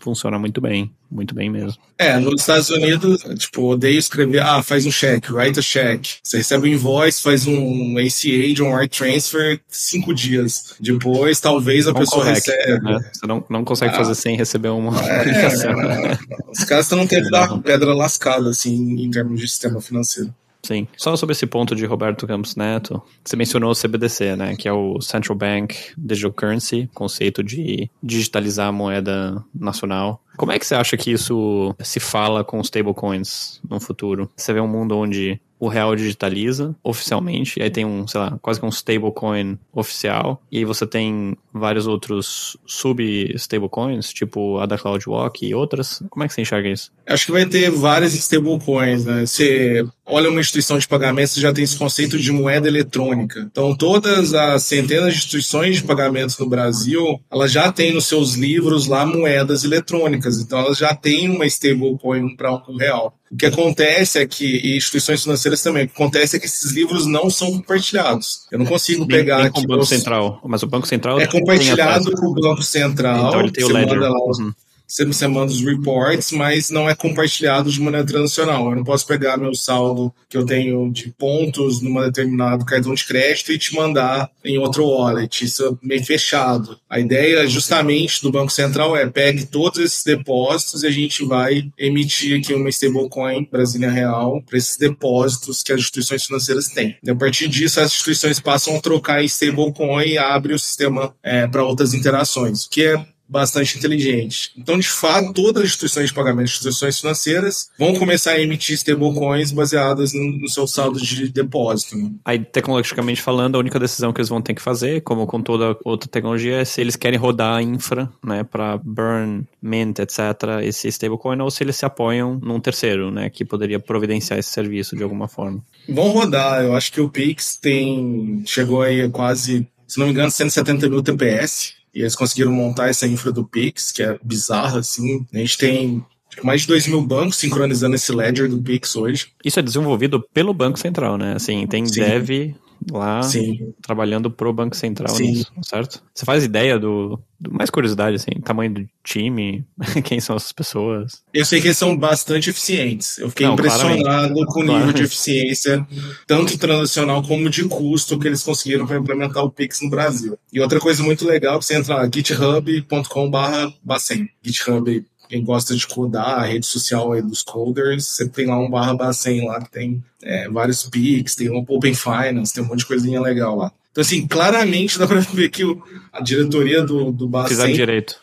[0.00, 0.90] funciona muito bem.
[1.10, 1.80] Muito bem mesmo.
[1.98, 6.06] É, nos Estados Unidos, tipo, odeio escrever, ah, faz um cheque, write a check.
[6.22, 10.74] Você recebe um invoice, faz um ACH, um wire transfer, cinco dias.
[10.78, 12.84] Depois, talvez a não pessoa correct, recebe.
[12.84, 13.10] Né?
[13.12, 15.26] Você não, não consegue ah, fazer sem receber uma é.
[15.26, 16.18] É,
[16.50, 20.34] os caras estão tendo dar pedra lascada, assim, em termos de sistema financeiro.
[20.66, 20.88] Sim.
[20.96, 24.56] Só sobre esse ponto de Roberto Campos Neto, você mencionou o CBDC, né?
[24.56, 30.22] Que é o Central Bank Digital Currency, conceito de digitalizar a moeda nacional.
[30.36, 34.30] Como é que você acha que isso se fala com os stablecoins no futuro?
[34.36, 38.38] Você vê um mundo onde o real digitaliza oficialmente, e aí tem um, sei lá,
[38.42, 44.76] quase que um stablecoin oficial, e aí você tem vários outros sub-stablecoins, tipo a da
[44.76, 46.02] CloudWalk e outras.
[46.10, 46.92] Como é que você enxerga isso?
[47.06, 49.24] Acho que vai ter várias stablecoins, né?
[49.24, 53.40] Você olha uma instituição de pagamento, você já tem esse conceito de moeda eletrônica.
[53.40, 58.34] Então, todas as centenas de instituições de pagamentos no Brasil, elas já têm nos seus
[58.34, 60.40] livros lá moedas eletrônicas.
[60.40, 63.14] Então, elas já têm uma stablecoin para um real.
[63.30, 66.70] O que acontece é que, e instituições financeiras também, o que acontece é que esses
[66.70, 68.46] livros não são compartilhados.
[68.52, 71.26] Eu não consigo nem, pegar nem com o Banco Central, mas o Banco Central é
[71.26, 73.28] compartilhado com o Banco Central.
[73.28, 73.98] Então ele tem o ledger.
[73.98, 74.54] Lá, uhum
[74.86, 78.70] você manda os reports, mas não é compartilhado de maneira transacional.
[78.70, 83.04] Eu não posso pegar meu saldo que eu tenho de pontos numa determinado cartão de
[83.04, 85.44] crédito e te mandar em outro wallet.
[85.44, 86.78] Isso é meio fechado.
[86.88, 91.68] A ideia justamente do Banco Central é pegue todos esses depósitos e a gente vai
[91.78, 96.96] emitir aqui uma stablecoin Brasília Real para esses depósitos que as instituições financeiras têm.
[97.02, 101.14] E a partir disso, as instituições passam a trocar em stablecoin e abre o sistema
[101.22, 104.52] é, para outras interações, que é bastante inteligente.
[104.56, 109.50] Então, de fato, todas as instituições de pagamento, instituições financeiras, vão começar a emitir stablecoins
[109.50, 111.96] baseadas no, no, seu saldo de depósito.
[111.96, 112.10] Né?
[112.24, 115.76] Aí, tecnologicamente falando, a única decisão que eles vão ter que fazer, como com toda
[115.84, 120.18] outra tecnologia, é se eles querem rodar a infra, né, para burn, mint, etc.,
[120.62, 124.96] esse stablecoin, ou se eles se apoiam num terceiro, né, que poderia providenciar esse serviço
[124.96, 125.62] de alguma forma.
[125.88, 130.12] Vão rodar, eu acho que o Pix tem, chegou aí a quase, se não me
[130.12, 134.80] engano, 170 mil TPS, e eles conseguiram montar essa infra do Pix, que é bizarra,
[134.80, 135.24] assim.
[135.32, 136.04] A gente tem
[136.44, 139.28] mais de 2 mil bancos sincronizando esse ledger do Pix hoje.
[139.42, 141.32] Isso é desenvolvido pelo Banco Central, né?
[141.34, 142.00] Assim, tem Sim.
[142.00, 142.54] dev
[142.90, 143.74] lá Sim.
[143.82, 145.32] trabalhando pro Banco Central Sim.
[145.32, 146.02] nisso, certo?
[146.14, 149.64] Você faz ideia do, do, Mais curiosidade, assim, tamanho do time,
[150.04, 151.22] quem são essas pessoas?
[151.32, 153.18] Eu sei que eles são bastante eficientes.
[153.18, 154.46] Eu fiquei Não, impressionado claramente.
[154.46, 155.86] com o nível de eficiência,
[156.26, 160.38] tanto transacional como de custo, que eles conseguiram para implementar o Pix no Brasil.
[160.52, 164.28] E outra coisa muito legal, você entra lá, github.com.br Bacen.
[164.42, 168.70] GitHub quem gosta de codar, a rede social aí dos coders, você tem lá um
[168.70, 172.80] barra Bacen lá que tem é, vários pics, tem um Open Finance, tem um monte
[172.80, 173.72] de coisinha legal lá.
[173.96, 177.56] Então, assim, claramente dá pra ver que o, a diretoria do, do Bacen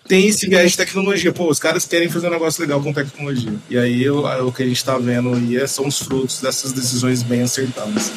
[0.08, 1.34] tem esse viés de tecnologia.
[1.34, 3.54] Pô, os caras querem fazer um negócio legal com tecnologia.
[3.70, 6.74] E aí o, o que a gente tá vendo aí é, são os frutos dessas
[6.74, 8.12] decisões bem acertadas.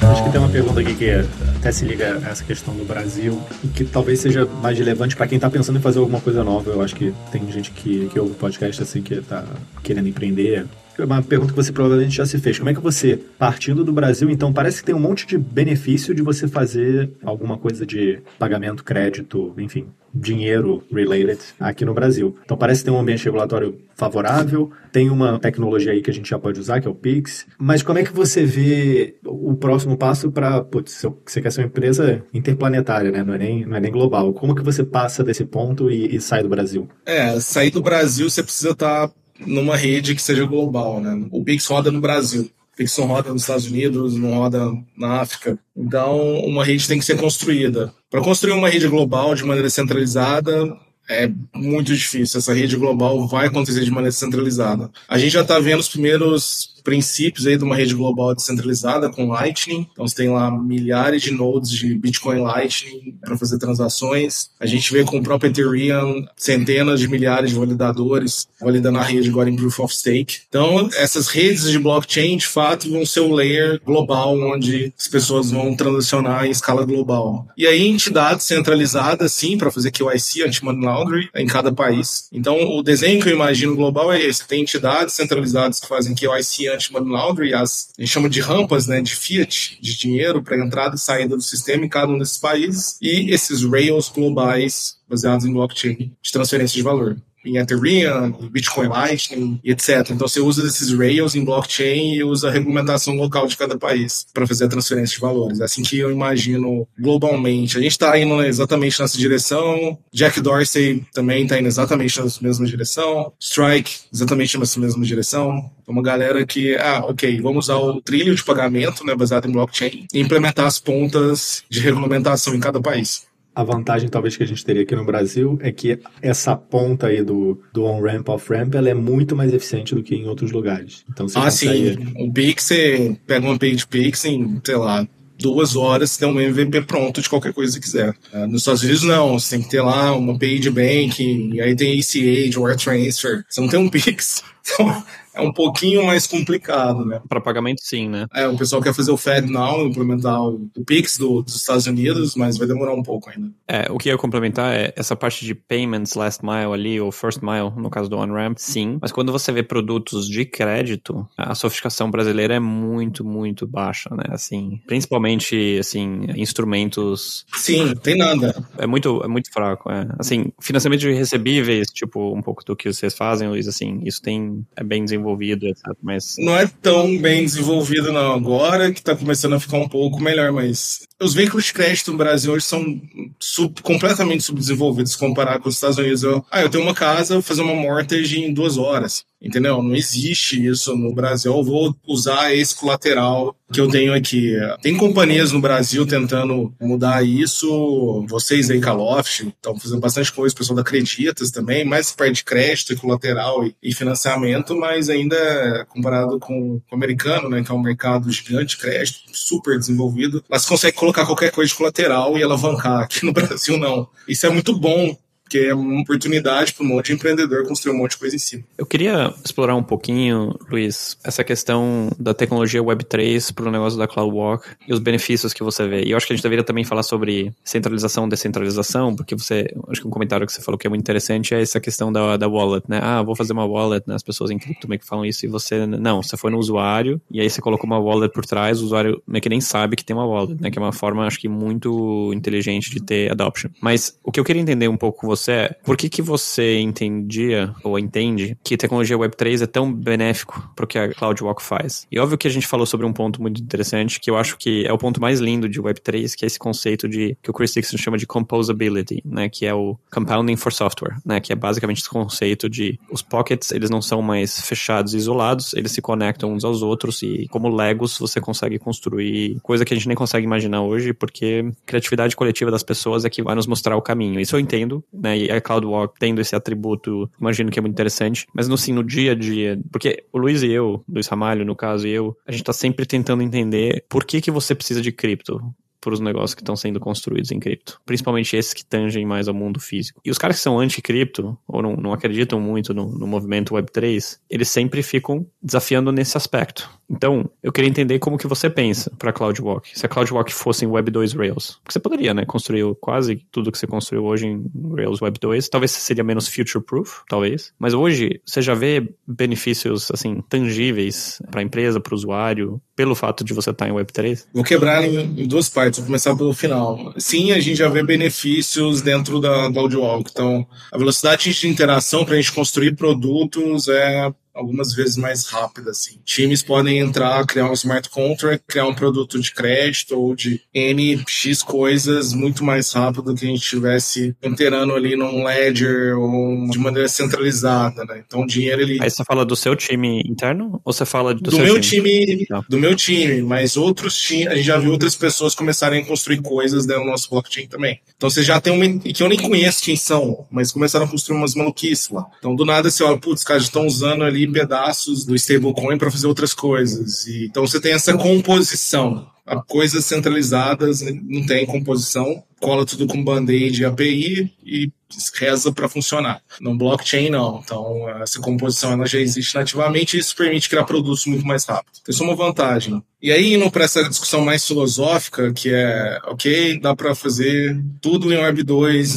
[0.00, 2.84] Acho que tem uma pergunta aqui que é até se liga a essa questão do
[2.84, 6.44] Brasil e que talvez seja mais relevante para quem está pensando em fazer alguma coisa
[6.44, 6.70] nova.
[6.70, 9.44] Eu acho que tem gente que, que ouve podcast assim que está
[9.82, 10.66] querendo empreender,
[11.04, 12.58] uma pergunta que você provavelmente já se fez.
[12.58, 16.14] Como é que você, partindo do Brasil, então parece que tem um monte de benefício
[16.14, 22.36] de você fazer alguma coisa de pagamento, crédito, enfim, dinheiro related aqui no Brasil.
[22.44, 26.38] Então parece ter um ambiente regulatório favorável, tem uma tecnologia aí que a gente já
[26.38, 27.46] pode usar, que é o Pix.
[27.58, 31.66] Mas como é que você vê o próximo passo para, putz, você quer ser uma
[31.66, 33.22] empresa interplanetária, né?
[33.22, 34.32] Não é nem, não é nem global.
[34.32, 36.88] Como que você passa desse ponto e, e sai do Brasil?
[37.04, 41.26] É, sair do Brasil você precisa estar tá numa rede que seja global, né?
[41.30, 42.50] O Pix roda no Brasil.
[42.72, 45.58] O Pix não roda nos Estados Unidos, não roda na África.
[45.76, 47.92] Então, uma rede tem que ser construída.
[48.10, 50.76] Para construir uma rede global de maneira centralizada,
[51.08, 52.38] é muito difícil.
[52.38, 54.90] Essa rede global vai acontecer de maneira centralizada.
[55.08, 59.26] A gente já está vendo os primeiros princípios aí de uma rede global descentralizada com
[59.26, 59.88] Lightning.
[59.92, 64.50] Então você tem lá milhares de nodes de Bitcoin Lightning para fazer transações.
[64.60, 69.28] A gente vê com o próprio Ethereum centenas de milhares de validadores validando a rede
[69.28, 70.42] agora em Proof of Stake.
[70.48, 75.50] Então essas redes de blockchain de fato vão ser o layer global onde as pessoas
[75.50, 77.48] vão transacionar em escala global.
[77.58, 82.28] E aí entidades centralizadas sim para fazer KYC, anti-money laundering em cada país.
[82.32, 84.46] Então o desenho que eu imagino global é esse.
[84.46, 89.00] Tem entidades centralizadas que fazem KYC anti-money laundering, as, a gente chama de rampas né,
[89.00, 92.98] de fiat, de dinheiro para entrada e saída do sistema em cada um desses países,
[93.00, 97.16] e esses rails globais baseados em blockchain de transferência de valor.
[97.46, 100.10] Em Ethereum, Bitcoin Lightning, etc.
[100.10, 104.26] Então você usa esses rails em blockchain e usa a regulamentação local de cada país
[104.32, 105.60] para fazer a transferência de valores.
[105.60, 107.78] É assim que eu imagino globalmente.
[107.78, 109.98] A gente está indo exatamente nessa direção.
[110.12, 113.32] Jack Dorsey também está indo exatamente nessa mesma direção.
[113.40, 115.70] Strike, exatamente nessa mesma direção.
[115.86, 120.06] Uma galera que, ah, ok, vamos usar o trilho de pagamento, né, baseado em blockchain,
[120.12, 123.25] e implementar as pontas de regulamentação em cada país.
[123.56, 127.22] A vantagem, talvez, que a gente teria aqui no Brasil é que essa ponta aí
[127.22, 131.06] do, do on-ramp, off-ramp, ela é muito mais eficiente do que em outros lugares.
[131.10, 131.94] Então, você ah, consegue...
[131.94, 132.12] sim.
[132.18, 135.08] O Pix, você pega uma page Pix em, sei lá,
[135.38, 138.14] duas horas tem um MVP pronto de qualquer coisa que quiser.
[138.32, 139.38] Uh, nos Estados Unidos, não.
[139.38, 143.44] Você tem que ter lá uma page banking, e aí tem ACH, Wire Transfer.
[143.48, 144.42] Você não tem um Pix.
[144.68, 145.04] Então,
[145.36, 147.20] é um pouquinho mais complicado, né?
[147.28, 148.26] Para pagamento, sim, né?
[148.34, 152.34] É, o pessoal quer fazer o FedNow, implementar o, o Pix do, dos Estados Unidos,
[152.34, 153.50] mas vai demorar um pouco ainda.
[153.68, 157.12] É, o que eu ia complementar é essa parte de payments last mile ali, ou
[157.12, 158.98] first mile, no caso do OnRamp, sim.
[159.00, 164.24] Mas quando você vê produtos de crédito, a sofisticação brasileira é muito, muito baixa, né?
[164.30, 167.44] Assim, principalmente, assim, instrumentos...
[167.54, 168.54] Sim, tem nada.
[168.78, 170.08] É muito, é muito fraco, é.
[170.18, 174.66] Assim, financiamento de recebíveis, tipo, um pouco do que vocês fazem, Luiz, assim, isso tem,
[174.74, 175.84] é bem desenvolvido desenvolvido, etc.
[176.02, 176.36] Mas...
[176.38, 180.52] Não é tão bem desenvolvido não agora, que está começando a ficar um pouco melhor,
[180.52, 183.00] mas os veículos de crédito no Brasil hoje são
[183.40, 186.22] sub, completamente subdesenvolvidos comparado com os Estados Unidos.
[186.22, 189.24] Eu, ah, eu tenho uma casa, vou fazer uma mortgage em duas horas.
[189.40, 189.82] Entendeu?
[189.82, 191.52] Não existe isso no Brasil.
[191.52, 194.54] Eu vou usar esse colateral que eu tenho aqui.
[194.80, 198.24] Tem companhias no Brasil tentando mudar isso.
[198.28, 200.54] Vocês aí, Caloft, estão fazendo bastante coisa.
[200.54, 205.84] O pessoal da Creditas também, mais parte de crédito e colateral e, financiamento, mas ainda
[205.88, 210.96] comparado com, o americano, né, que é um mercado gigante crédito, super desenvolvido, mas consegue
[210.96, 213.02] colocar qualquer coisa de colateral e alavancar.
[213.02, 214.08] Aqui no Brasil, não.
[214.26, 215.16] Isso é muito bom
[215.46, 218.38] porque é uma oportunidade para um monte de empreendedor construir um monte de coisa em
[218.38, 218.64] cima.
[218.76, 224.08] Eu queria explorar um pouquinho, Luiz, essa questão da tecnologia Web3 para o negócio da
[224.08, 226.02] CloudWalk e os benefícios que você vê.
[226.02, 230.00] E eu acho que a gente deveria também falar sobre centralização, descentralização, porque você, acho
[230.00, 232.48] que um comentário que você falou que é muito interessante é essa questão da, da
[232.48, 232.98] wallet, né?
[233.00, 234.16] Ah, vou fazer uma wallet, né?
[234.16, 237.20] As pessoas em cripto meio que falam isso e você, não, você foi no usuário
[237.30, 240.04] e aí você colocou uma wallet por trás, o usuário meio que nem sabe que
[240.04, 240.72] tem uma wallet, né?
[240.72, 243.70] Que é uma forma, acho que muito inteligente de ter adoption.
[243.80, 246.78] Mas o que eu queria entender um pouco com você é, por que que você
[246.78, 252.06] entendia ou entende que tecnologia Web3 é tão benéfico para o que a CloudWalk faz?
[252.10, 254.86] E óbvio que a gente falou sobre um ponto muito interessante, que eu acho que
[254.86, 257.72] é o ponto mais lindo de Web3, que é esse conceito de que o Chris
[257.72, 261.98] Dixon chama de composability, né, que é o compounding for software, né, que é basicamente
[261.98, 266.52] esse conceito de os pockets, eles não são mais fechados e isolados, eles se conectam
[266.52, 270.46] uns aos outros e como Legos você consegue construir coisa que a gente nem consegue
[270.46, 274.40] imaginar hoje, porque criatividade coletiva das pessoas é que vai nos mostrar o caminho.
[274.40, 278.46] Isso eu entendo, né, e a CloudWalk tendo esse atributo, imagino que é muito interessante.
[278.54, 281.74] Mas no sim, no dia a dia, porque o Luiz e eu, Luiz Ramalho, no
[281.74, 285.10] caso, e eu, a gente tá sempre tentando entender por que que você precisa de
[285.10, 285.60] cripto
[286.06, 289.54] para os negócios que estão sendo construídos em cripto, principalmente esses que tangem mais ao
[289.54, 290.20] mundo físico.
[290.24, 294.38] E os caras que são anti-cripto, ou não, não acreditam muito no, no movimento Web3,
[294.48, 296.88] eles sempre ficam desafiando nesse aspecto.
[297.10, 299.98] Então, eu queria entender como que você pensa para CloudWalk.
[299.98, 303.72] Se a CloudWalk fosse em Web 2 Rails, porque você poderia, né, construir quase tudo
[303.72, 307.94] que você construiu hoje em Rails Web 2, talvez seria menos future proof, talvez, mas
[307.94, 313.44] hoje você já vê benefícios assim tangíveis para a empresa, para o usuário, pelo fato
[313.44, 314.48] de você estar em Web 3?
[314.52, 317.14] Vou quebrar em duas partes, vou começar pelo final.
[317.18, 320.30] Sim, a gente já vê benefícios dentro da CloudWalk.
[320.32, 325.90] Então, a velocidade de interação para a gente construir produtos é algumas vezes mais rápida,
[325.90, 326.18] assim.
[326.24, 331.62] Times podem entrar, criar um smart contract, criar um produto de crédito ou de NX
[331.62, 336.78] coisas muito mais rápido do que a gente estivesse inteirando ali num ledger ou de
[336.78, 338.22] maneira centralizada, né?
[338.26, 338.98] Então o dinheiro ele...
[339.00, 342.24] Aí você fala do seu time interno ou você fala do, do meu time?
[342.24, 346.06] time do meu time, mas outros times, a gente já viu outras pessoas começarem a
[346.06, 348.00] construir coisas dentro do nosso blockchain também.
[348.16, 351.38] Então você já tem uma, que eu nem conheço quem são, mas começaram a construir
[351.38, 352.26] umas maluquices lá.
[352.38, 356.26] Então do nada você olha, putz, caras estão usando ali pedaços do stablecoin para fazer
[356.26, 357.26] outras coisas.
[357.26, 359.26] E, então você tem essa composição.
[359.46, 364.90] A coisas centralizadas não tem composição, cola tudo com band-aid API e
[365.38, 366.42] reza para funcionar.
[366.60, 367.60] No blockchain, não.
[367.64, 371.98] Então, essa composição ela já existe nativamente e isso permite criar produtos muito mais rápido.
[372.00, 373.02] Então, isso é uma vantagem.
[373.22, 378.32] E aí, indo para essa discussão mais filosófica, que é, ok, dá para fazer tudo
[378.32, 379.16] em Web 2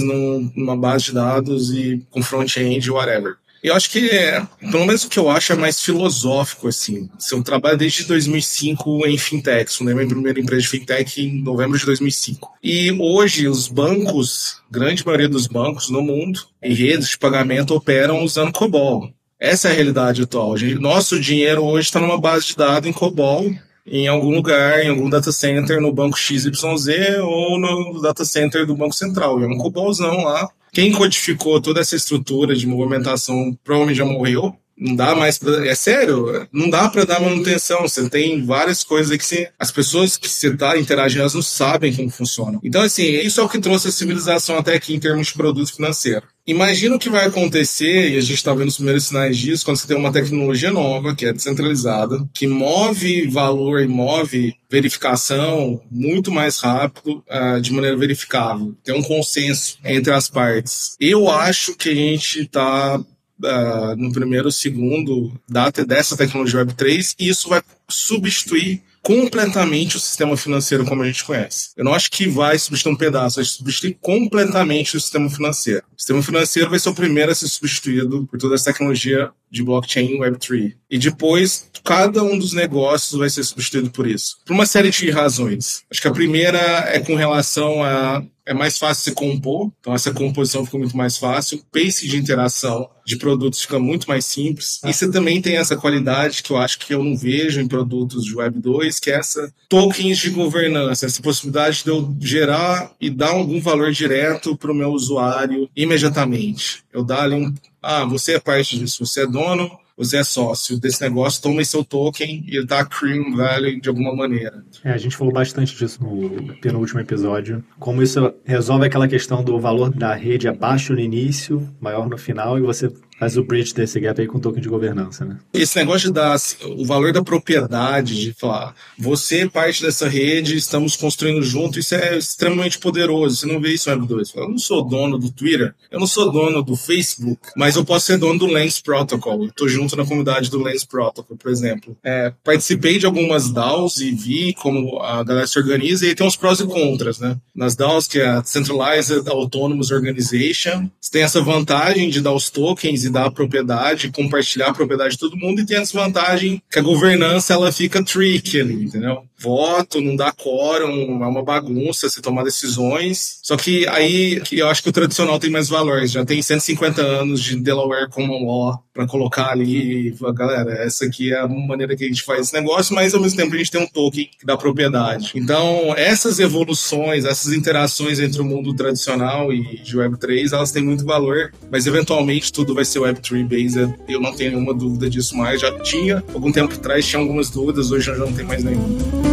[0.55, 3.37] numa base de dados e com front-end, whatever.
[3.61, 4.41] Eu acho que, é,
[4.71, 7.09] pelo menos o que eu acho é mais filosófico, assim.
[7.31, 9.73] Eu trabalho desde 2005 em fintech.
[9.73, 12.53] Fundei minha primeira empresa de fintech em novembro de 2005.
[12.63, 18.23] E hoje os bancos, grande maioria dos bancos no mundo, e redes de pagamento operam
[18.23, 19.11] usando COBOL.
[19.39, 20.55] Essa é a realidade atual.
[20.79, 23.53] Nosso dinheiro hoje está numa base de dados em COBOL,
[23.85, 26.87] em algum lugar, em algum data center no banco XYZ
[27.23, 29.41] ou no data center do Banco Central.
[29.41, 30.49] É um COBOLzão lá.
[30.71, 34.55] Quem codificou toda essa estrutura de movimentação provavelmente já morreu.
[34.79, 37.81] Não dá mais pra, É sério, não dá para dar manutenção.
[37.81, 41.93] Você tem várias coisas que você, as pessoas que você tá interagindo, elas não sabem
[41.93, 42.59] como funciona.
[42.63, 45.75] Então, assim, isso é o que trouxe a civilização até aqui em termos de produto
[45.75, 46.23] financeiro.
[46.47, 49.77] Imagina o que vai acontecer, e a gente está vendo os primeiros sinais disso, quando
[49.77, 56.31] você tem uma tecnologia nova, que é descentralizada, que move valor e move verificação muito
[56.31, 58.75] mais rápido, uh, de maneira verificável.
[58.83, 60.95] Tem um consenso entre as partes.
[60.99, 62.99] Eu acho que a gente está
[63.43, 70.35] uh, no primeiro segundo data dessa tecnologia Web3 e isso vai substituir completamente o sistema
[70.35, 71.69] financeiro como a gente conhece.
[71.75, 75.83] Eu não acho que vai substituir um pedaço, vai substituir completamente o sistema financeiro.
[75.97, 79.63] O sistema financeiro vai ser o primeiro a ser substituído por toda essa tecnologia de
[79.63, 80.75] blockchain Web3.
[80.89, 84.37] E depois, cada um dos negócios vai ser substituído por isso.
[84.45, 85.83] Por uma série de razões.
[85.89, 90.11] Acho que a primeira é com relação a é mais fácil se compor, então essa
[90.11, 91.59] composição fica muito mais fácil.
[91.59, 94.79] O pace de interação de produtos fica muito mais simples.
[94.83, 98.25] E você também tem essa qualidade que eu acho que eu não vejo em produtos
[98.25, 103.11] de Web 2, que é essa tokens de governança, essa possibilidade de eu gerar e
[103.11, 106.83] dar algum valor direto para o meu usuário imediatamente.
[106.91, 107.53] Eu dar ali um.
[107.79, 109.69] Ah, você é parte disso, você é dono,
[109.99, 114.63] você é sócio desse negócio, toma seu token e dá cream value de alguma maneira.
[114.81, 117.61] É, a gente falou bastante disso no penúltimo episódio.
[117.77, 122.57] Como isso resolve aquela questão do valor da rede abaixo no início, maior no final,
[122.57, 122.89] e você
[123.19, 125.37] faz o bridge desse gap aí com token de governança, né?
[125.53, 130.95] Esse negócio dar o valor da propriedade, de falar, você é parte dessa rede, estamos
[130.95, 133.35] construindo junto, isso é extremamente poderoso.
[133.35, 134.31] Você não vê isso no Web2.
[134.35, 138.05] Eu não sou dono do Twitter, eu não sou dono do Facebook, mas eu posso
[138.05, 139.43] ser dono do Lens Protocol.
[139.43, 141.97] Eu tô junto na comunidade do Lens Protocol, por exemplo.
[142.01, 146.37] É, participei de algumas DAOs e vi como a galera se organiza e tem uns
[146.37, 147.37] prós e contras, né?
[147.53, 152.49] Nas DAOs, que é a Centralized Autonomous Organization, você tem essa vantagem de dar os
[152.49, 156.79] tokens dar a propriedade, compartilhar a propriedade de todo mundo, e tem a desvantagem que
[156.79, 159.28] a governança ela fica tricky ali, entendeu?
[159.41, 163.39] Voto, não dá quórum, é uma bagunça se tomar decisões.
[163.41, 166.11] Só que aí que eu acho que o tradicional tem mais valores.
[166.11, 171.39] Já tem 150 anos de Delaware Common Law para colocar ali, galera, essa aqui é
[171.39, 173.81] a maneira que a gente faz esse negócio, mas ao mesmo tempo a gente tem
[173.81, 175.31] um token da propriedade.
[175.35, 181.05] Então, essas evoluções, essas interações entre o mundo tradicional e de Web3, elas têm muito
[181.05, 185.61] valor, mas eventualmente tudo vai ser Web3 based, eu não tenho nenhuma dúvida disso mais.
[185.61, 189.28] Já tinha, algum tempo atrás tinha algumas dúvidas, hoje eu já não tenho mais nenhuma.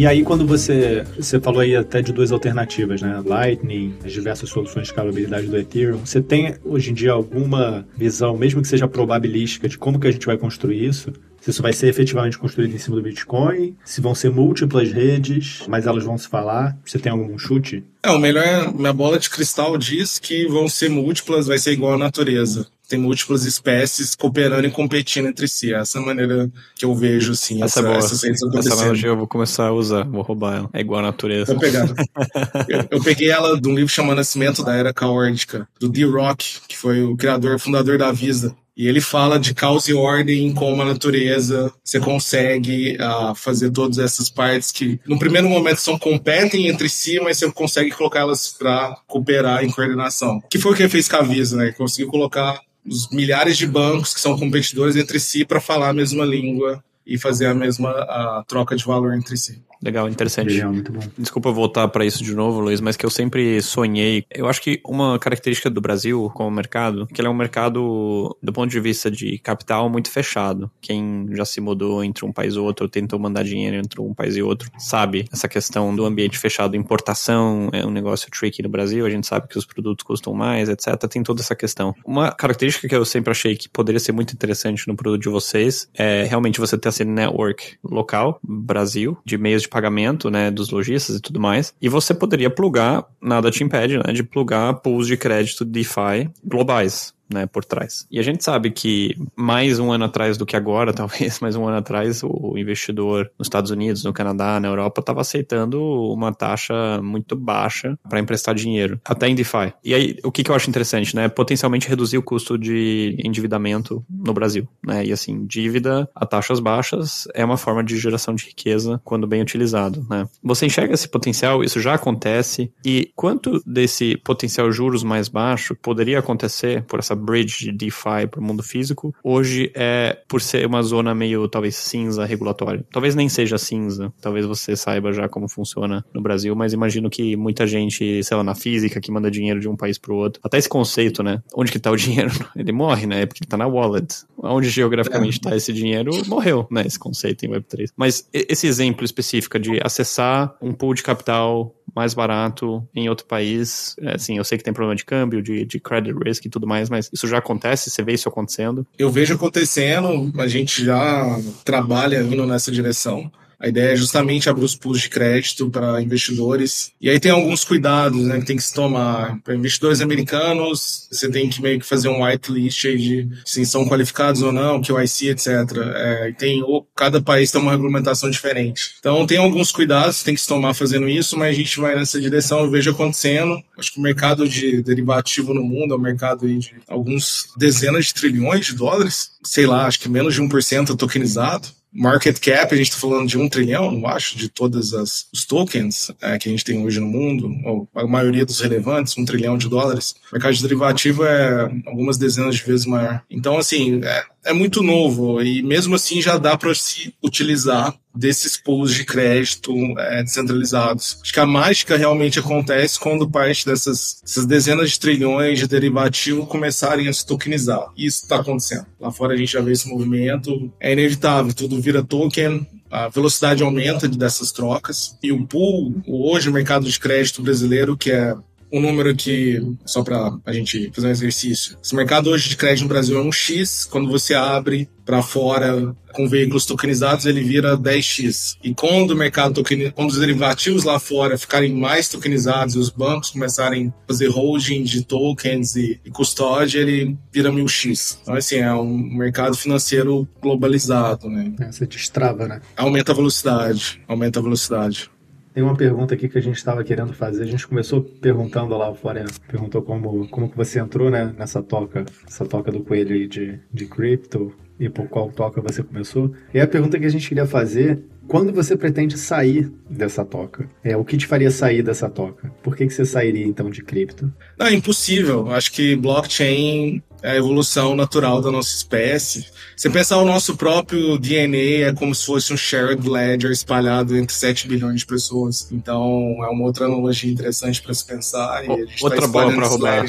[0.00, 3.22] E aí, quando você, você falou aí até de duas alternativas, né?
[3.22, 5.98] Lightning, as diversas soluções de escalabilidade do Ethereum.
[5.98, 10.10] Você tem, hoje em dia, alguma visão, mesmo que seja probabilística, de como que a
[10.10, 11.12] gente vai construir isso?
[11.40, 15.64] se isso vai ser efetivamente construído em cima do Bitcoin, se vão ser múltiplas redes,
[15.68, 16.78] mas elas vão se falar.
[16.84, 17.84] Você tem algum chute?
[18.02, 21.94] É, o melhor, minha bola de cristal diz que vão ser múltiplas, vai ser igual
[21.94, 22.66] à natureza.
[22.88, 25.72] Tem múltiplas espécies cooperando e competindo entre si.
[25.72, 28.72] Essa é a maneira que eu vejo, assim, essa, essa, essas redes acontecendo.
[28.72, 30.70] Essa analogia eu vou começar a usar, vou roubar ela.
[30.72, 31.52] É igual à natureza.
[31.52, 31.86] Vou pegar.
[32.68, 36.76] eu, eu, peguei ela de um livro chamado Nascimento da Era Caórdica, do D-Rock, que
[36.76, 38.56] foi o criador, fundador da Visa.
[38.80, 43.98] E ele fala de causa e ordem, como a natureza você consegue uh, fazer todas
[43.98, 48.96] essas partes que, no primeiro momento, são competem entre si, mas você consegue colocá-las para
[49.06, 50.40] cooperar em coordenação.
[50.48, 51.72] Que foi o que ele fez com a Visa, né?
[51.72, 56.24] Conseguiu colocar os milhares de bancos que são competidores entre si para falar a mesma
[56.24, 59.62] língua e fazer a mesma a troca de valor entre si.
[59.82, 60.52] Legal, interessante.
[60.52, 61.00] Legal, muito bom.
[61.16, 64.24] Desculpa voltar para isso de novo, Luiz, mas que eu sempre sonhei.
[64.30, 68.52] Eu acho que uma característica do Brasil como mercado, que ele é um mercado, do
[68.52, 70.70] ponto de vista de capital, muito fechado.
[70.80, 74.36] Quem já se mudou entre um país e outro, tentou mandar dinheiro entre um país
[74.36, 76.76] e outro, sabe essa questão do ambiente fechado.
[76.76, 80.68] Importação é um negócio tricky no Brasil, a gente sabe que os produtos custam mais,
[80.68, 80.96] etc.
[81.08, 81.94] Tem toda essa questão.
[82.04, 85.88] Uma característica que eu sempre achei que poderia ser muito interessante no produto de vocês
[85.94, 91.16] é realmente você ter esse network local, Brasil, de meios de pagamento, né, dos lojistas
[91.16, 91.72] e tudo mais.
[91.80, 97.14] E você poderia plugar, nada te impede, né, de plugar pools de crédito DeFi globais
[97.30, 98.06] né, por trás.
[98.10, 101.66] E a gente sabe que mais um ano atrás do que agora, talvez mais um
[101.66, 105.80] ano atrás, o investidor nos Estados Unidos, no Canadá, na Europa, estava aceitando
[106.12, 109.72] uma taxa muito baixa para emprestar dinheiro, até em DeFi.
[109.84, 111.28] E aí, o que, que eu acho interessante, né?
[111.28, 115.04] Potencialmente reduzir o custo de endividamento no Brasil, né?
[115.04, 119.42] E assim, dívida a taxas baixas é uma forma de geração de riqueza quando bem
[119.42, 120.28] utilizado, né?
[120.42, 126.18] Você enxerga esse potencial, isso já acontece, e quanto desse potencial juros mais baixo poderia
[126.18, 130.82] acontecer por essa bridge de DeFi para o mundo físico, hoje é por ser uma
[130.82, 132.84] zona meio, talvez, cinza regulatória.
[132.92, 137.36] Talvez nem seja cinza, talvez você saiba já como funciona no Brasil, mas imagino que
[137.36, 140.40] muita gente, sei lá, na física, que manda dinheiro de um país para o outro,
[140.44, 141.42] até esse conceito, né?
[141.54, 142.30] Onde que está o dinheiro?
[142.56, 143.26] Ele morre, né?
[143.26, 144.24] Porque ele está na wallet.
[144.38, 146.82] Onde geograficamente está esse dinheiro, morreu, né?
[146.86, 147.90] Esse conceito em Web3.
[147.96, 153.96] Mas esse exemplo específico de acessar um pool de capital mais barato em outro país.
[154.14, 156.88] Assim, eu sei que tem problema de câmbio, de, de credit risk e tudo mais,
[156.88, 157.90] mas isso já acontece?
[157.90, 158.86] Você vê isso acontecendo?
[158.98, 163.30] Eu vejo acontecendo, a gente já trabalha indo nessa direção.
[163.60, 166.92] A ideia é justamente abrir os pools de crédito para investidores.
[166.98, 169.38] E aí tem alguns cuidados né, que tem que se tomar.
[169.44, 174.40] Para investidores americanos, você tem que meio que fazer um whitelist de se são qualificados
[174.40, 175.48] ou não, que o IC, etc.
[175.94, 176.62] É, tem,
[176.96, 178.94] cada país tem uma regulamentação diferente.
[178.98, 181.94] Então tem alguns cuidados que tem que se tomar fazendo isso, mas a gente vai
[181.94, 183.62] nessa direção, eu vejo acontecendo.
[183.78, 188.14] Acho que o mercado de derivativo no mundo é um mercado de alguns dezenas de
[188.14, 189.32] trilhões de dólares.
[189.44, 193.38] Sei lá, acho que menos de 1% tokenizado market cap, a gente está falando de
[193.38, 197.06] um trilhão, eu acho, de todos os tokens é, que a gente tem hoje no
[197.06, 200.14] mundo, ou a maioria dos relevantes, um trilhão de dólares.
[200.30, 203.22] O mercado de derivativo é algumas dezenas de vezes maior.
[203.30, 208.56] Então, assim, é, é muito novo e mesmo assim já dá para se utilizar desses
[208.56, 211.18] pools de crédito é, descentralizados.
[211.22, 217.08] Acho que a mágica realmente acontece quando parte dessas, dezenas de trilhões de derivativo começarem
[217.08, 217.86] a se tokenizar.
[217.96, 218.86] Isso está acontecendo.
[218.98, 220.72] Lá fora a gente já vê esse movimento.
[220.80, 225.16] É inevitável, tudo vira token, a velocidade aumenta dessas trocas.
[225.22, 228.34] E o pool, hoje o mercado de crédito brasileiro, que é
[228.72, 231.76] um número que, só para a gente fazer um exercício.
[231.82, 235.94] Esse mercado hoje de crédito no Brasil é um X, quando você abre para fora
[236.12, 238.56] com veículos tokenizados, ele vira 10x.
[238.62, 242.90] E quando o mercado token, quando os derivativos lá fora ficarem mais tokenizados e os
[242.90, 248.18] bancos começarem a fazer holding de tokens e, e custódia, ele vira 1000x.
[248.22, 251.52] Então, assim, é um mercado financeiro globalizado, né?
[251.60, 252.60] É, você destrava, né?
[252.76, 255.10] Aumenta a velocidade, aumenta a velocidade.
[255.52, 257.42] Tem uma pergunta aqui que a gente estava querendo fazer.
[257.42, 262.04] A gente começou perguntando lá fora, perguntou como, como que você entrou né, nessa toca,
[262.26, 266.32] essa toca do coelho aí de, de cripto e por qual toca você começou.
[266.54, 270.68] E a pergunta que a gente queria fazer quando você pretende sair dessa toca?
[270.84, 272.48] É, o que te faria sair dessa toca?
[272.62, 274.32] Por que, que você sairia então de cripto?
[274.56, 275.50] Não, é impossível.
[275.50, 279.46] Acho que blockchain a evolução natural da nossa espécie.
[279.76, 284.34] Você pensar o nosso próprio DNA é como se fosse um shared ledger espalhado entre
[284.34, 285.68] 7 bilhões de pessoas.
[285.72, 288.64] Então, é uma outra analogia interessante para se pensar.
[288.64, 290.04] E outra tá bola para roubar.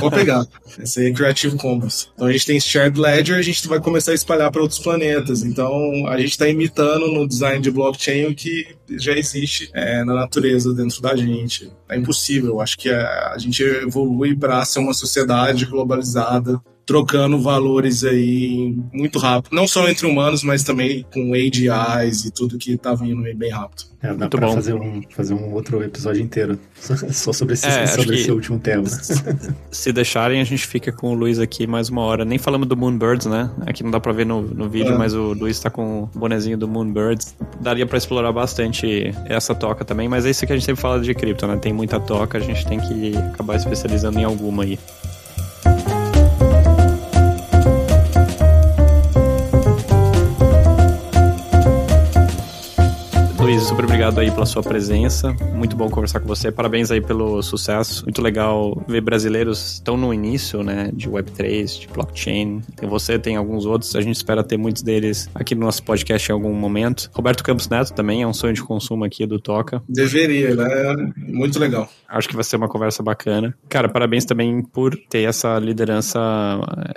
[0.00, 0.46] Vou pegar.
[0.78, 2.10] Esse é Creative Commons.
[2.14, 5.42] Então, a gente tem shared ledger, a gente vai começar a espalhar para outros planetas.
[5.42, 10.14] Então, a gente está imitando no design de blockchain o que já existe é, na
[10.14, 11.70] natureza dentro da gente.
[11.88, 12.60] É impossível.
[12.60, 16.39] Acho que a, a gente evolui para ser uma sociedade globalizada
[16.90, 19.54] trocando valores aí muito rápido.
[19.54, 23.52] Não só entre humanos, mas também com AGIs e tudo que tá vindo aí bem
[23.52, 23.84] rápido.
[24.02, 24.54] É, dá muito pra bom.
[24.54, 28.84] Fazer, um, fazer um outro episódio inteiro só sobre esse, é, sobre esse último tema.
[29.70, 32.24] Se deixarem, a gente fica com o Luiz aqui mais uma hora.
[32.24, 33.48] Nem falamos do Moonbirds, né?
[33.66, 34.98] Aqui não dá pra ver no, no vídeo, é.
[34.98, 37.36] mas o Luiz tá com o bonezinho do Moonbirds.
[37.60, 40.98] Daria pra explorar bastante essa toca também, mas é isso que a gente sempre fala
[40.98, 41.56] de cripto, né?
[41.56, 44.76] Tem muita toca, a gente tem que acabar especializando em alguma aí.
[53.80, 55.34] Super obrigado aí pela sua presença.
[55.54, 56.52] Muito bom conversar com você.
[56.52, 58.04] Parabéns aí pelo sucesso.
[58.04, 62.60] Muito legal ver brasileiros tão no início, né, de Web3, de blockchain.
[62.76, 63.96] Tem você, tem alguns outros.
[63.96, 67.10] A gente espera ter muitos deles aqui no nosso podcast em algum momento.
[67.14, 69.82] Roberto Campos Neto também é um sonho de consumo aqui do Toca.
[69.88, 71.12] Deveria, né?
[71.16, 71.88] Muito legal.
[72.06, 73.56] Acho que vai ser uma conversa bacana.
[73.68, 76.20] Cara, parabéns também por ter essa liderança,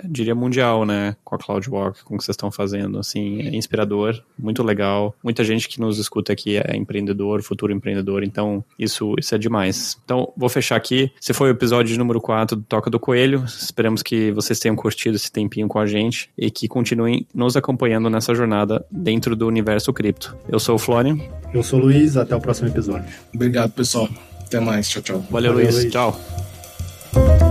[0.04, 2.98] diria mundial, né, com a CloudWalk, com o que vocês estão fazendo.
[2.98, 5.14] Assim, é inspirador, muito legal.
[5.22, 9.98] Muita gente que nos escuta aqui é empreendedor, futuro empreendedor, então isso, isso é demais.
[10.04, 11.10] Então, vou fechar aqui.
[11.20, 13.44] Esse foi o episódio número 4 do Toca do Coelho.
[13.46, 18.10] Esperamos que vocês tenham curtido esse tempinho com a gente e que continuem nos acompanhando
[18.10, 20.36] nessa jornada dentro do universo cripto.
[20.48, 21.18] Eu sou o Florian.
[21.52, 23.06] Eu sou o Luiz, até o próximo episódio.
[23.34, 24.08] Obrigado, pessoal.
[24.40, 24.88] Até mais.
[24.88, 25.18] Tchau, tchau.
[25.30, 25.74] Valeu, Valeu Luiz.
[25.74, 25.92] Luiz.
[25.92, 27.43] Tchau.